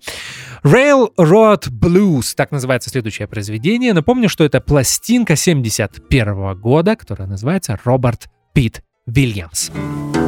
Railroad 0.62 1.68
Blues, 1.68 2.34
так 2.36 2.52
называется 2.52 2.88
следующее 2.88 3.26
произведение. 3.26 3.94
Напомню, 3.94 4.28
что 4.28 4.44
это 4.44 4.60
пластинка 4.60 5.34
71 5.34 6.54
года, 6.60 6.94
которая 6.94 7.26
называется 7.26 7.76
«Роберт 7.82 8.28
Питт 8.52 8.84
Вильямс». 9.08 9.72
I 9.72 10.25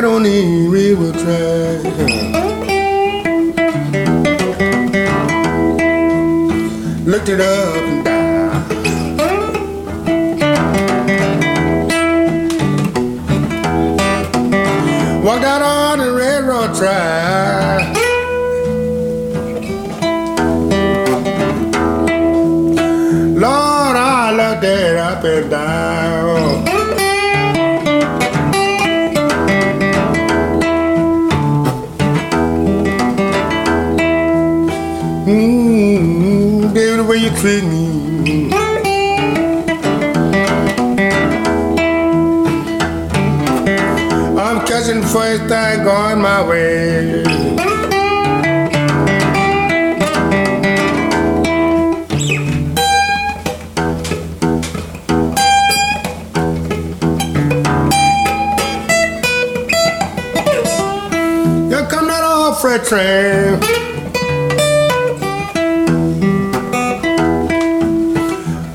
out 0.00 0.12
on 0.14 0.22
the 0.22 0.66
river 0.68 1.12
track. 1.12 1.84
Looked 7.06 7.28
it 7.28 7.40
up 7.40 7.76
and 7.76 8.04
down. 8.04 8.82
Walked 15.22 15.44
out 15.44 15.62
on 15.62 15.98
the 15.98 16.12
railroad 16.12 16.74
track. 16.74 17.99
Going 46.44 47.24
my 61.70 61.86
come 61.88 62.54
freight 62.54 62.84
train. 62.84 63.58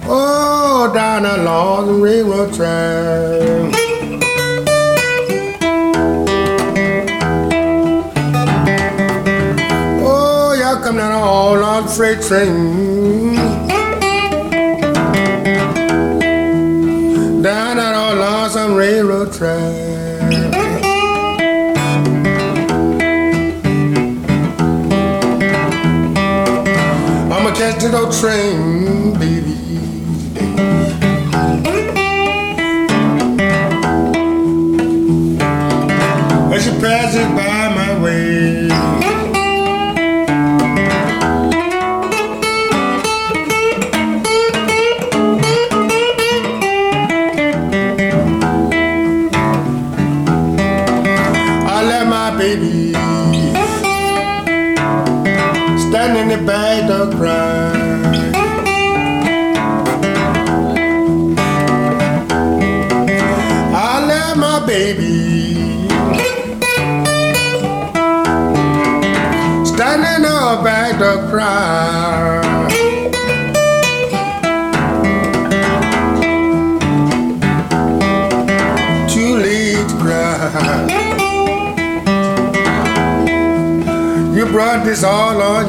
Oh, 0.07 0.91
down 0.93 1.26
along 1.26 1.88
the 1.88 1.93
railroad 1.93 2.53
track. 2.53 3.14
Freight 11.95 12.21
train. 12.21 13.35
Down 17.41 17.77
that 17.77 17.95
all 17.95 18.21
on 18.21 18.49
some 18.49 18.75
railroad 18.75 19.31
track. 19.31 20.21
I'ma 27.31 27.53
catch 27.55 27.81
the 27.81 27.97
old 27.97 28.11
train, 28.11 29.13
baby. 29.17 29.55
As 36.53 36.63
she 36.65 36.71
passes 36.81 37.27
by 37.35 37.54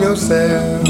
yourself. 0.07 0.86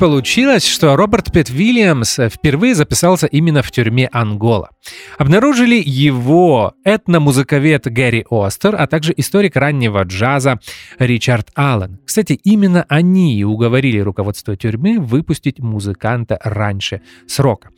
Получилось, 0.00 0.66
что 0.66 0.96
Роберт 0.96 1.30
Пет 1.30 1.50
Вильямс 1.50 2.18
впервые 2.32 2.74
записался 2.74 3.26
именно 3.26 3.62
в 3.62 3.70
тюрьме 3.70 4.08
Ангола. 4.10 4.70
Обнаружили 5.18 5.80
его 5.84 6.72
этномузыковед 6.86 7.84
Гэри 7.84 8.24
Остер, 8.30 8.76
а 8.76 8.86
также 8.86 9.12
историк 9.14 9.56
раннего 9.56 10.02
джаза 10.04 10.58
Ричард 10.98 11.50
Аллен. 11.54 11.98
Кстати, 12.06 12.32
именно 12.32 12.86
они 12.88 13.38
и 13.38 13.44
уговорили 13.44 13.98
руководство 13.98 14.56
тюрьмы 14.56 14.98
выпустить 14.98 15.58
музыканта 15.58 16.38
раньше 16.42 17.02
срока. 17.28 17.68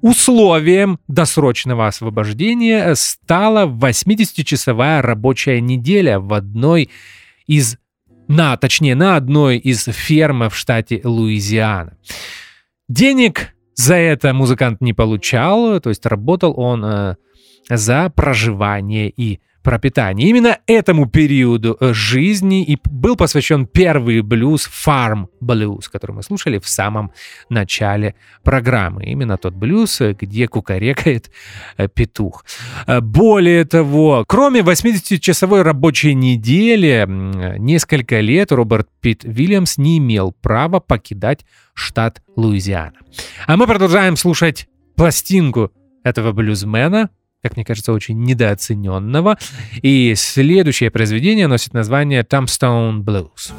Условием 0.00 1.00
досрочного 1.08 1.88
освобождения 1.88 2.94
стала 2.94 3.66
80-часовая 3.66 5.02
рабочая 5.02 5.60
неделя 5.60 6.20
в 6.20 6.34
одной 6.34 6.90
из 7.48 7.78
на, 8.28 8.56
точнее, 8.56 8.94
на 8.94 9.16
одной 9.16 9.58
из 9.58 9.84
ферм 9.84 10.48
в 10.48 10.56
штате 10.56 11.00
Луизиана. 11.04 11.96
Денег 12.88 13.54
за 13.74 13.96
это 13.96 14.32
музыкант 14.32 14.80
не 14.80 14.92
получал, 14.92 15.80
то 15.80 15.88
есть 15.88 16.06
работал 16.06 16.54
он 16.56 16.84
э, 16.84 17.16
за 17.68 18.10
проживание 18.10 19.10
и 19.10 19.40
пропитания. 19.64 20.28
Именно 20.28 20.58
этому 20.66 21.08
периоду 21.08 21.76
э, 21.80 21.92
жизни 21.94 22.62
и 22.62 22.78
был 22.84 23.16
посвящен 23.16 23.66
первый 23.66 24.20
блюз 24.20 24.68
Blues, 25.40 25.84
который 25.90 26.12
мы 26.12 26.22
слушали 26.22 26.58
в 26.58 26.68
самом 26.68 27.10
начале 27.48 28.14
программы. 28.44 29.04
Именно 29.06 29.38
тот 29.38 29.54
блюз, 29.54 30.00
э, 30.02 30.12
где 30.12 30.46
кукарекает 30.46 31.30
э, 31.78 31.88
петух. 31.88 32.44
Более 32.86 33.64
того, 33.64 34.24
кроме 34.28 34.60
80-часовой 34.60 35.62
рабочей 35.62 36.14
недели, 36.14 37.06
несколько 37.58 38.20
лет 38.20 38.52
Роберт 38.52 38.88
Питт 39.00 39.24
Вильямс 39.24 39.78
не 39.78 39.98
имел 39.98 40.32
права 40.32 40.78
покидать 40.80 41.46
штат 41.72 42.22
Луизиана. 42.36 42.98
А 43.46 43.56
мы 43.56 43.66
продолжаем 43.66 44.16
слушать 44.16 44.68
пластинку 44.94 45.72
этого 46.04 46.32
блюзмена, 46.32 47.08
как 47.44 47.56
мне 47.56 47.64
кажется, 47.64 47.92
очень 47.92 48.22
недооцененного. 48.22 49.36
И 49.82 50.14
следующее 50.16 50.90
произведение 50.90 51.46
носит 51.46 51.74
название 51.74 52.22
Tombstone 52.22 53.04
Blues. 53.04 53.52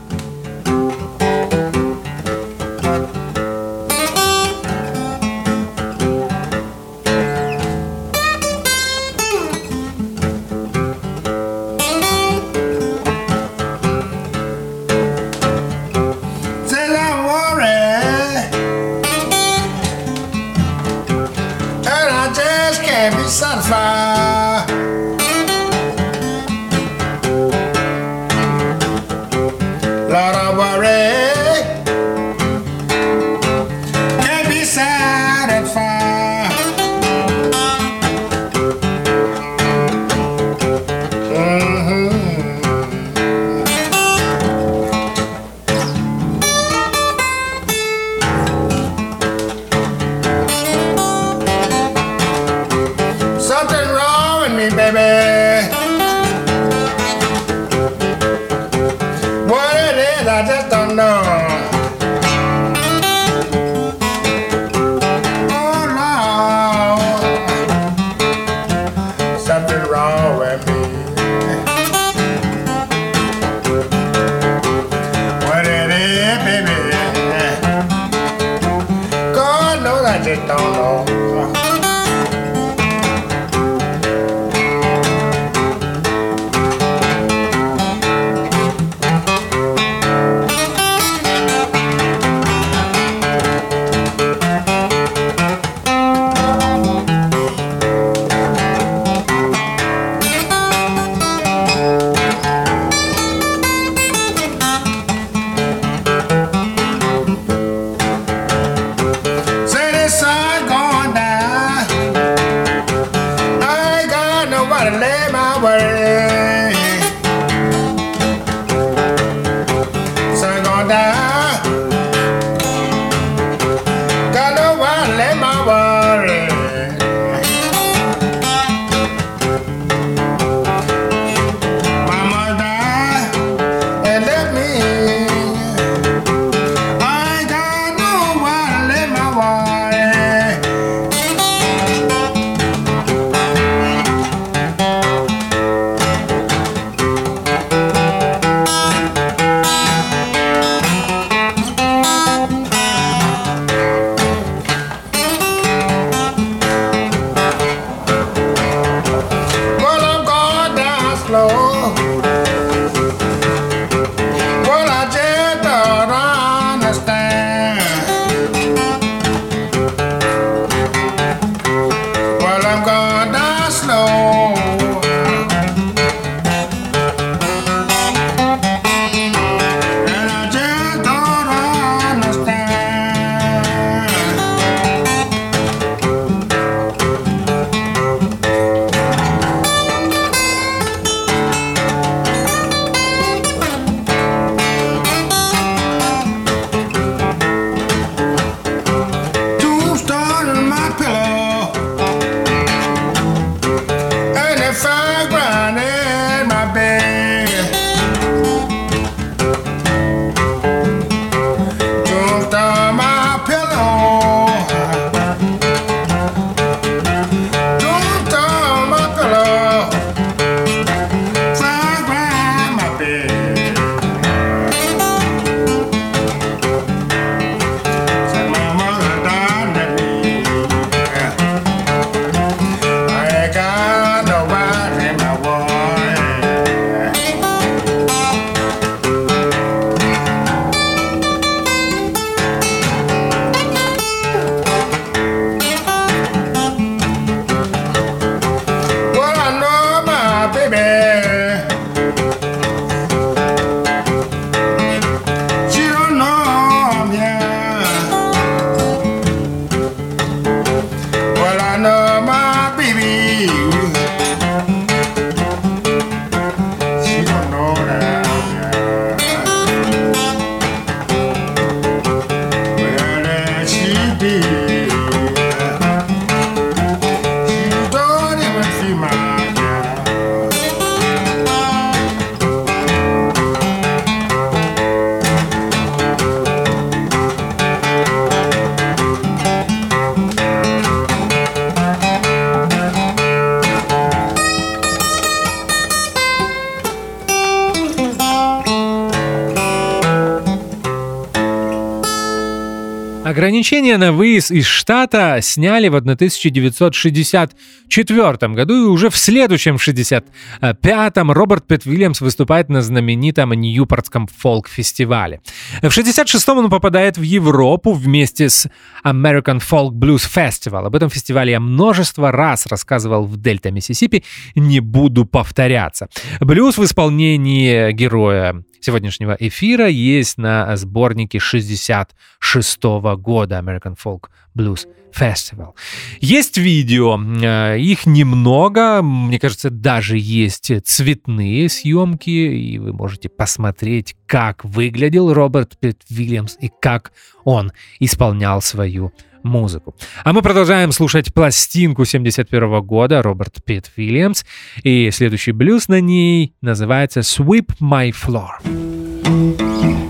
Ограничения 303.66 303.97
на 303.97 304.11
выезд 304.11 304.51
из 304.51 304.68
штата 304.68 305.39
сняли 305.41 305.88
в 305.88 305.95
1964 305.95 308.53
году, 308.53 308.76
и 308.76 308.86
уже 308.86 309.09
в 309.09 309.18
следующем, 309.18 309.80
в 309.80 309.88
65-м, 309.88 311.32
Роберт 311.32 311.66
Пет 311.66 311.88
Вильямс 311.88 312.22
выступает 312.22 312.70
на 312.70 312.84
знаменитом 312.84 313.53
Ньюпортском 313.53 314.28
фолк-фестивале. 314.28 315.41
В 315.89 315.95
66-м 315.95 316.57
он 316.57 316.69
попадает 316.71 317.17
в 317.17 317.21
Европу 317.21 317.93
вместе 317.93 318.49
с 318.49 318.67
American 319.03 319.61
Folk 319.61 319.91
Blues 319.91 320.25
Festival. 320.27 320.88
Об 320.88 320.95
этом 320.95 321.11
фестивале 321.11 321.51
я 321.51 321.59
множество 321.59 322.31
раз 322.31 322.65
рассказывал 322.65 323.25
в 323.25 323.38
Дельта, 323.38 323.69
Миссисипи, 323.69 324.23
не 324.55 324.79
буду 324.79 325.25
повторяться. 325.25 326.07
Блюз 326.39 326.79
в 326.79 326.83
исполнении 326.83 327.91
героя 327.91 328.63
сегодняшнего 328.81 329.38
эфира 329.39 329.88
есть 329.88 330.39
на 330.39 330.75
сборнике 330.75 331.38
66 331.38 332.83
года 333.17 333.59
American 333.59 333.95
Folk 334.03 334.29
Blues 334.57 334.88
Festival. 335.17 335.73
Есть 336.19 336.57
видео, 336.57 337.17
э, 337.17 337.79
их 337.79 338.05
немного, 338.05 339.01
мне 339.01 339.39
кажется, 339.39 339.69
даже 339.69 340.17
есть 340.17 340.71
цветные 340.86 341.69
съемки, 341.69 342.29
и 342.29 342.77
вы 342.77 342.91
можете 342.91 343.29
посмотреть, 343.29 344.15
как 344.25 344.65
выглядел 344.65 345.33
Роберт 345.33 345.74
Питт 345.80 346.03
Вильямс 346.09 346.57
и 346.59 346.71
как 346.82 347.11
он 347.43 347.71
исполнял 347.99 348.61
свою 348.61 349.11
музыку. 349.43 349.95
А 350.23 350.34
мы 350.34 350.41
продолжаем 350.41 350.91
слушать 350.91 351.34
пластинку 351.34 352.03
71 352.03 352.82
года 352.82 353.21
Роберт 353.21 353.63
Питт 353.63 353.91
Вильямс, 353.95 354.43
и 354.84 355.11
следующий 355.11 355.51
блюз 355.51 355.88
на 355.88 356.01
ней 356.01 356.55
называется 356.61 357.19
«Sweep 357.21 357.76
My 357.80 358.11
Floor». 358.11 360.05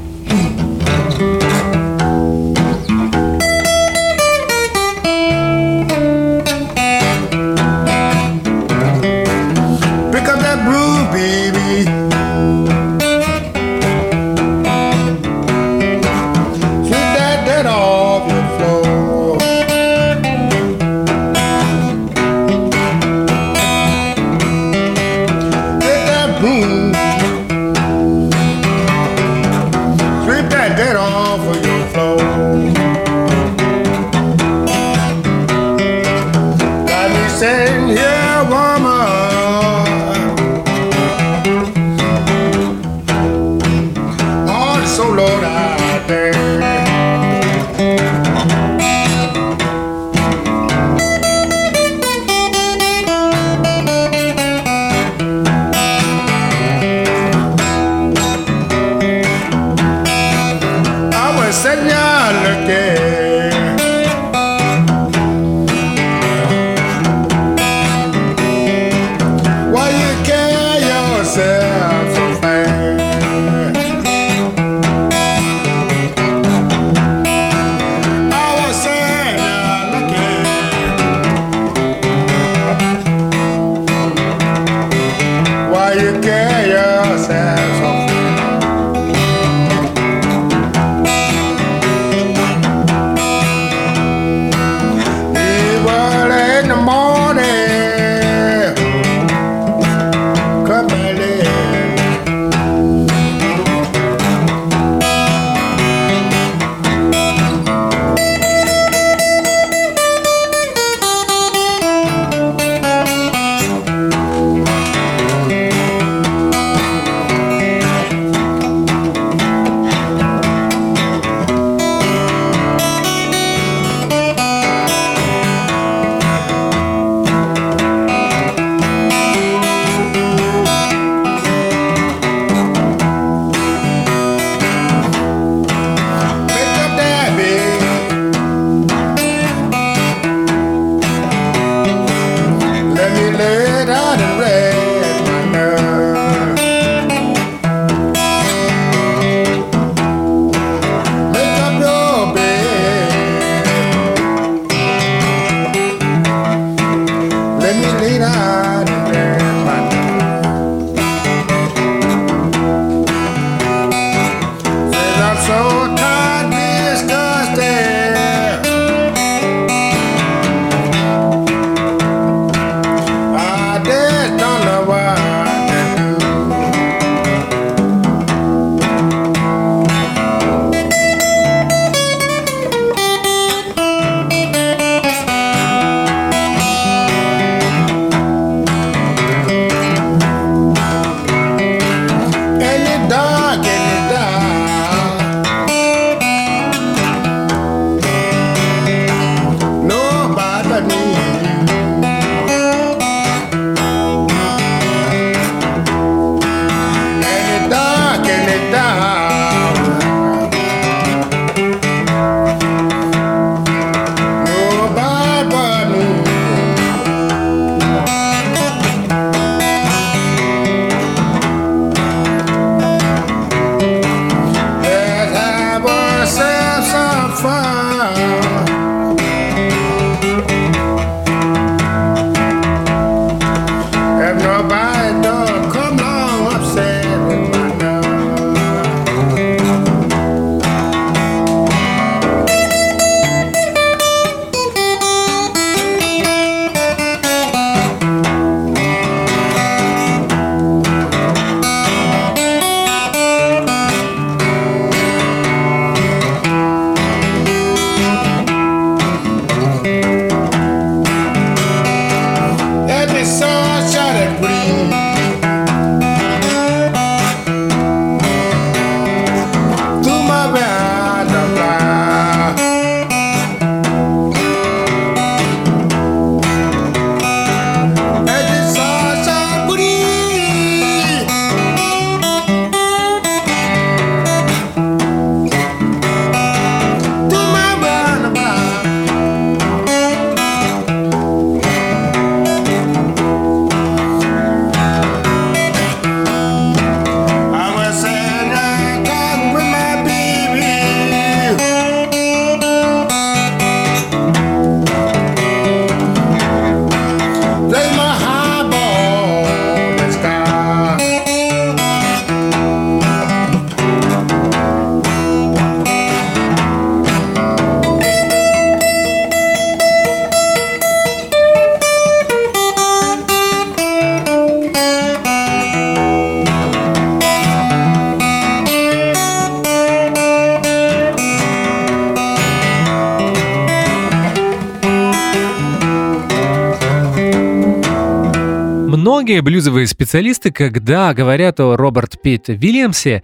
Многие 339.26 339.42
блюзовые 339.42 339.88
специалисты, 339.88 340.52
когда 340.52 341.12
говорят 341.16 341.60
о 341.60 341.76
Роберт 341.76 342.22
Питт 342.22 342.44
Вильямсе, 342.48 343.24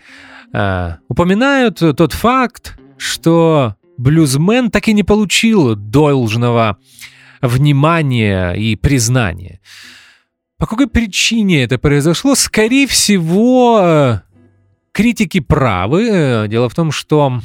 э, 0.52 0.96
упоминают 1.08 1.78
тот 1.78 2.14
факт, 2.14 2.76
что 2.98 3.76
блюзмен 4.00 4.72
так 4.72 4.88
и 4.88 4.94
не 4.94 5.04
получил 5.04 5.76
должного 5.76 6.80
внимания 7.40 8.54
и 8.54 8.76
признания. 8.76 9.60
По 10.58 10.66
какой 10.66 10.88
причине 10.88 11.62
это 11.62 11.78
произошло? 11.78 12.34
Скорее 12.34 12.88
всего, 12.88 13.80
э, 13.84 14.22
критики 14.94 15.40
правы. 15.40 16.10
Э, 16.10 16.48
дело 16.48 16.68
в 16.68 16.74
том, 16.74 16.92
что 16.92 17.42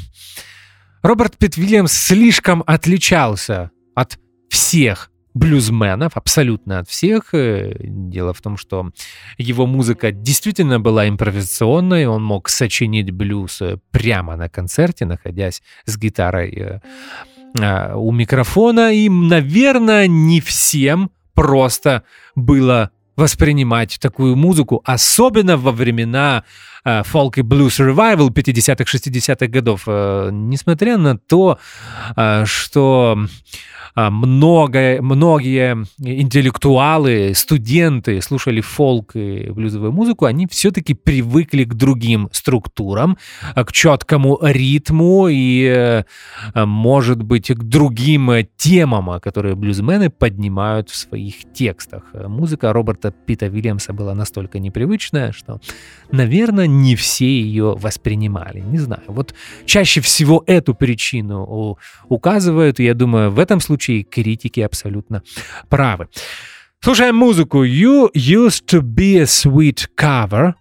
Роберт 1.02 1.36
Питт 1.36 1.59
Вильямс 1.59 1.92
слишком 1.92 2.64
отличался 2.66 3.70
от 3.94 4.18
всех 4.48 5.11
блюзменов, 5.37 6.16
абсолютно 6.16 6.78
от 6.78 6.89
всех. 6.89 7.34
Э, 7.34 7.76
дело 7.78 8.32
в 8.32 8.41
том, 8.41 8.57
что 8.57 8.91
его 9.37 9.66
музыка 9.66 10.11
действительно 10.11 10.80
была 10.80 11.09
импровизационной, 11.09 12.07
он 12.07 12.24
мог 12.24 12.49
сочинить 12.49 13.11
блюз 13.11 13.61
э, 13.61 13.78
прямо 13.91 14.37
на 14.37 14.49
концерте, 14.49 15.05
находясь 15.05 15.62
с 15.84 15.99
гитарой 15.99 16.51
э, 16.51 16.80
а, 17.61 17.97
у 17.97 18.12
микрофона, 18.12 18.95
и, 18.95 19.09
наверное, 19.11 20.07
не 20.07 20.41
всем 20.41 21.11
просто 21.34 22.03
было 22.34 22.91
воспринимать 23.16 23.99
такую 24.01 24.37
музыку, 24.37 24.82
особенно 24.84 25.57
во 25.57 25.72
времена 25.72 26.45
фолк 27.05 27.39
и 27.39 27.43
блюз 27.43 27.78
ревайвал 27.78 28.30
50-х, 28.30 28.84
60-х 28.84 29.47
годов. 29.47 29.87
Несмотря 29.87 30.97
на 30.97 31.18
то, 31.18 31.59
что 32.45 33.18
а, 33.99 34.11
много, 34.11 34.99
многие 35.01 35.87
интеллектуалы, 35.99 37.32
студенты 37.34 38.20
слушали 38.20 38.61
фолк 38.61 39.16
и 39.16 39.49
блюзовую 39.49 39.91
музыку, 39.91 40.26
они 40.26 40.47
все-таки 40.47 40.93
привыкли 40.93 41.64
к 41.64 41.72
другим 41.72 42.28
структурам, 42.30 43.16
к 43.55 43.72
четкому 43.72 44.39
ритму 44.43 45.28
и, 45.30 45.64
э, 46.55 46.64
может 46.66 47.22
быть, 47.22 47.49
к 47.49 47.62
другим 47.62 48.30
темам, 48.59 49.18
которые 49.18 49.55
блюзмены 49.55 50.11
поднимают 50.11 50.91
в 50.91 50.97
своих 50.97 51.51
текстах. 51.55 52.03
Музыка 52.12 52.74
Роберта 52.74 53.12
Пита 53.12 53.47
Вильямса 53.47 53.95
была 53.95 54.14
настолько 54.14 54.59
непривычная, 54.59 55.32
что, 55.32 55.59
наверное, 56.12 56.66
не 56.83 56.95
все 56.97 57.27
ее 57.27 57.74
воспринимали. 57.77 58.61
Не 58.61 58.79
знаю. 58.79 59.03
Вот 59.09 59.35
чаще 59.64 60.01
всего 60.01 60.45
эту 60.47 60.74
причину 60.74 61.79
указывают, 62.09 62.81
и 62.81 62.85
я 62.85 62.95
думаю, 62.95 63.31
в 63.31 63.39
этом 63.39 63.61
случае 63.61 64.03
критики 64.03 64.61
абсолютно 64.61 65.22
правы. 65.68 66.09
Слушаем 66.81 67.16
музыку. 67.16 67.64
You 67.64 68.11
used 68.14 68.66
to 68.66 68.81
be 68.81 69.18
a 69.18 69.24
sweet 69.24 69.89
cover, 69.97 70.55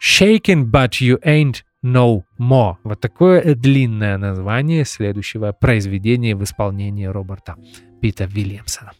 shaken 0.00 0.70
but 0.70 1.00
you 1.00 1.20
ain't 1.24 1.62
no 1.84 2.22
more. 2.38 2.76
Вот 2.84 3.00
такое 3.00 3.54
длинное 3.54 4.18
название 4.18 4.84
следующего 4.84 5.52
произведения 5.52 6.34
в 6.34 6.42
исполнении 6.42 7.06
Роберта 7.06 7.56
Пита 8.00 8.24
Вильямсона. 8.24 8.92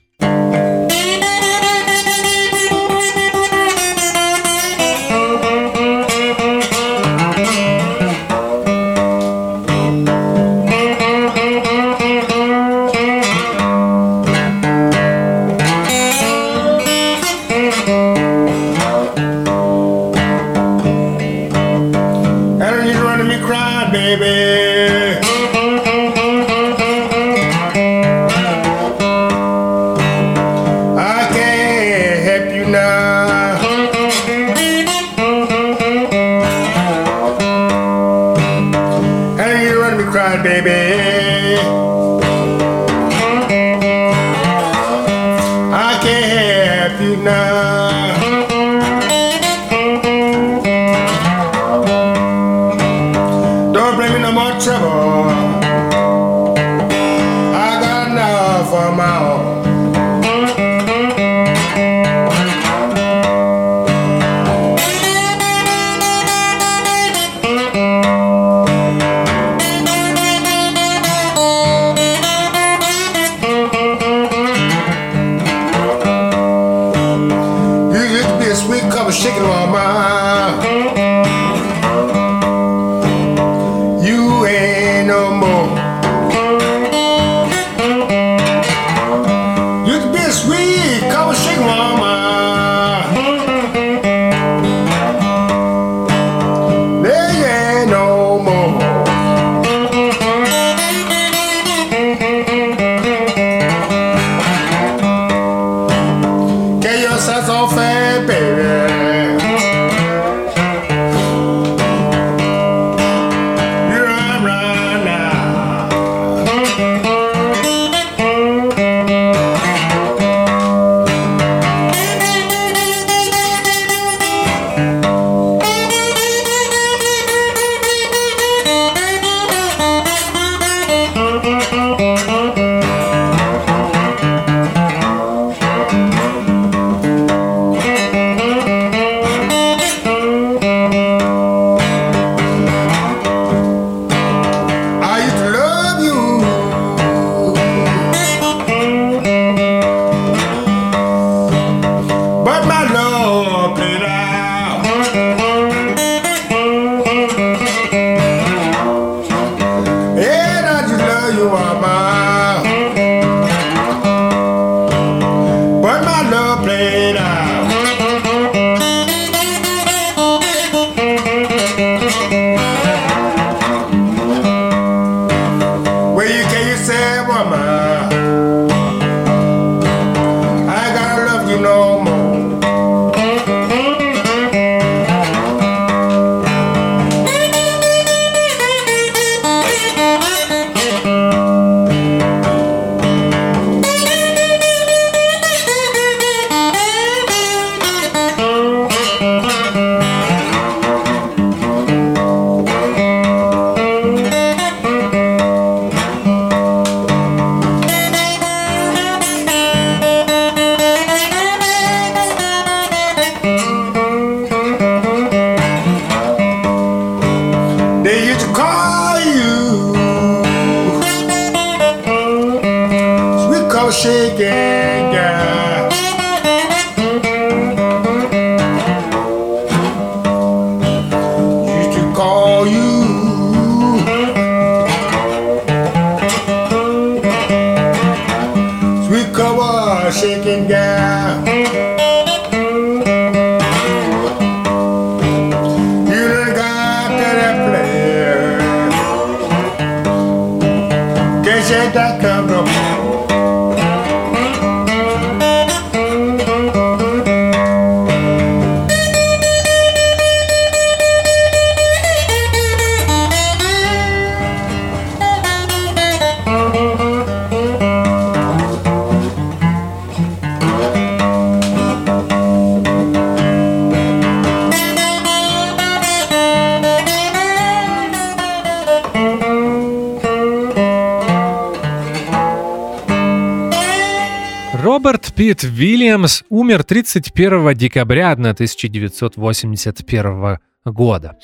Питт 285.43 285.64
Вильямс 285.64 286.45
умер 286.51 286.84
31 286.84 287.74
декабря 287.74 288.30
1981 288.30 290.59
года. 290.84 291.36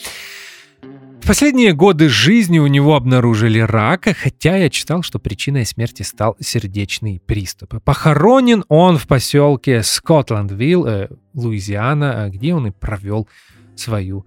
В 1.20 1.26
последние 1.26 1.72
годы 1.72 2.08
жизни 2.08 2.60
у 2.60 2.68
него 2.68 2.94
обнаружили 2.94 3.58
рака, 3.58 4.14
хотя 4.14 4.56
я 4.56 4.70
читал, 4.70 5.02
что 5.02 5.18
причиной 5.18 5.66
смерти 5.66 6.04
стал 6.04 6.36
сердечный 6.38 7.20
приступ. 7.26 7.82
Похоронен 7.82 8.64
он 8.68 8.98
в 8.98 9.08
поселке 9.08 9.82
Скотландвилл, 9.82 10.86
э, 10.86 11.08
Луизиана, 11.34 12.30
где 12.32 12.54
он 12.54 12.68
и 12.68 12.70
провел 12.70 13.26
свою 13.74 14.26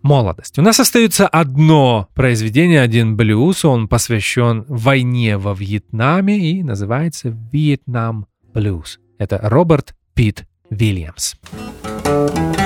молодость. 0.00 0.60
У 0.60 0.62
нас 0.62 0.78
остается 0.78 1.26
одно 1.26 2.08
произведение, 2.14 2.82
один 2.82 3.16
блюз. 3.16 3.64
Он 3.64 3.88
посвящен 3.88 4.64
войне 4.68 5.38
во 5.38 5.54
Вьетнаме 5.54 6.38
и 6.38 6.62
называется 6.62 7.36
«Вьетнам 7.50 8.28
блюз». 8.54 9.00
Это 9.18 9.38
Роберт 9.42 9.94
Питт 10.14 10.46
Вильямс. 10.70 11.34
Well, 12.04 12.57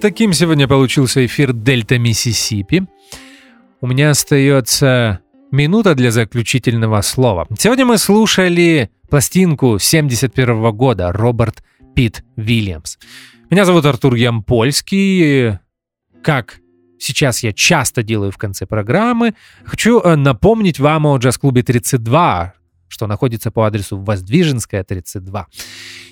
таким 0.00 0.32
сегодня 0.32 0.66
получился 0.66 1.24
эфир 1.24 1.52
Дельта 1.52 1.98
Миссисипи. 1.98 2.86
У 3.80 3.86
меня 3.86 4.10
остается 4.10 5.20
минута 5.52 5.94
для 5.94 6.10
заключительного 6.10 7.02
слова. 7.02 7.46
Сегодня 7.58 7.84
мы 7.84 7.98
слушали 7.98 8.90
пластинку 9.10 9.78
71 9.78 10.72
года 10.72 11.12
Роберт 11.12 11.62
Питт 11.94 12.24
Вильямс. 12.36 12.98
Меня 13.50 13.64
зовут 13.64 13.84
Артур 13.84 14.14
Ямпольский. 14.14 15.58
Как 16.22 16.60
сейчас 16.98 17.42
я 17.42 17.52
часто 17.52 18.02
делаю 18.02 18.32
в 18.32 18.38
конце 18.38 18.66
программы, 18.66 19.34
хочу 19.64 20.00
э, 20.00 20.16
напомнить 20.16 20.78
вам 20.78 21.06
о 21.06 21.16
джаз-клубе 21.18 21.62
32, 21.62 22.54
что 22.90 23.06
находится 23.06 23.50
по 23.50 23.66
адресу 23.66 23.98
Воздвиженская, 23.98 24.84
32. 24.84 25.46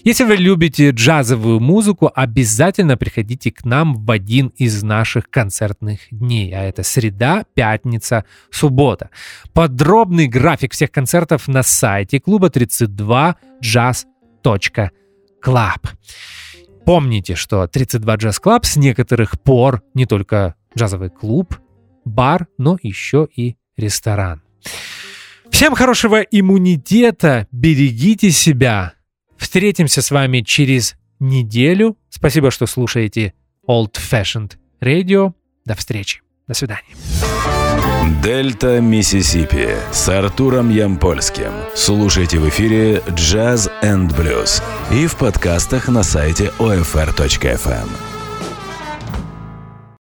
Если 0.05 0.25
вы 0.25 0.37
любите 0.37 0.91
джазовую 0.91 1.61
музыку, 1.61 2.11
обязательно 2.15 2.97
приходите 2.97 3.51
к 3.51 3.65
нам 3.65 3.95
в 3.95 4.11
один 4.11 4.49
из 4.57 4.83
наших 4.83 5.29
концертных 5.29 6.01
дней, 6.11 6.55
а 6.55 6.63
это 6.63 6.83
среда, 6.83 7.45
пятница, 7.55 8.25
суббота. 8.51 9.11
Подробный 9.53 10.29
график 10.29 10.73
всех 10.73 10.91
концертов 10.91 11.49
на 11.49 11.63
сайте 11.63 12.21
клуба 12.21 12.49
32 12.49 13.37
jazz.club. 13.63 14.91
Помните, 16.89 17.35
что 17.35 17.67
32 17.67 18.15
Jazz 18.15 18.43
Club 18.43 18.61
с 18.63 18.77
некоторых 18.77 19.39
пор 19.39 19.83
не 19.93 20.07
только 20.07 20.55
джазовый 20.75 21.11
клуб, 21.11 21.59
бар, 22.07 22.47
но 22.57 22.79
еще 22.83 23.29
и 23.37 23.57
ресторан. 23.77 24.41
Всем 25.59 25.75
хорошего 25.75 26.21
иммунитета, 26.21 27.49
берегите 27.51 28.31
себя. 28.31 28.93
Встретимся 29.37 30.03
с 30.03 30.13
вами 30.13 30.43
через 30.43 30.95
неделю. 31.19 31.97
Спасибо, 32.11 32.53
что 32.53 32.67
слушаете 32.67 33.35
Old 33.69 33.95
Fashioned 33.95 34.53
Radio. 34.81 35.33
До 35.65 35.75
встречи. 35.75 36.23
До 36.47 36.55
свидания. 36.55 36.95
Дельта 38.23 38.81
Миссисипи 38.81 39.71
с 39.91 40.09
Артуром 40.09 40.71
Ямпольским. 40.71 41.51
Слушайте 41.75 42.39
в 42.39 42.49
эфире 42.51 43.03
Jazz 43.09 43.69
and 43.83 44.17
Blues 44.17 44.63
и 44.93 45.09
в 45.09 45.17
подкастах 45.17 45.89
на 45.89 46.05
сайте 46.05 46.53
OFR.FM. 46.61 48.18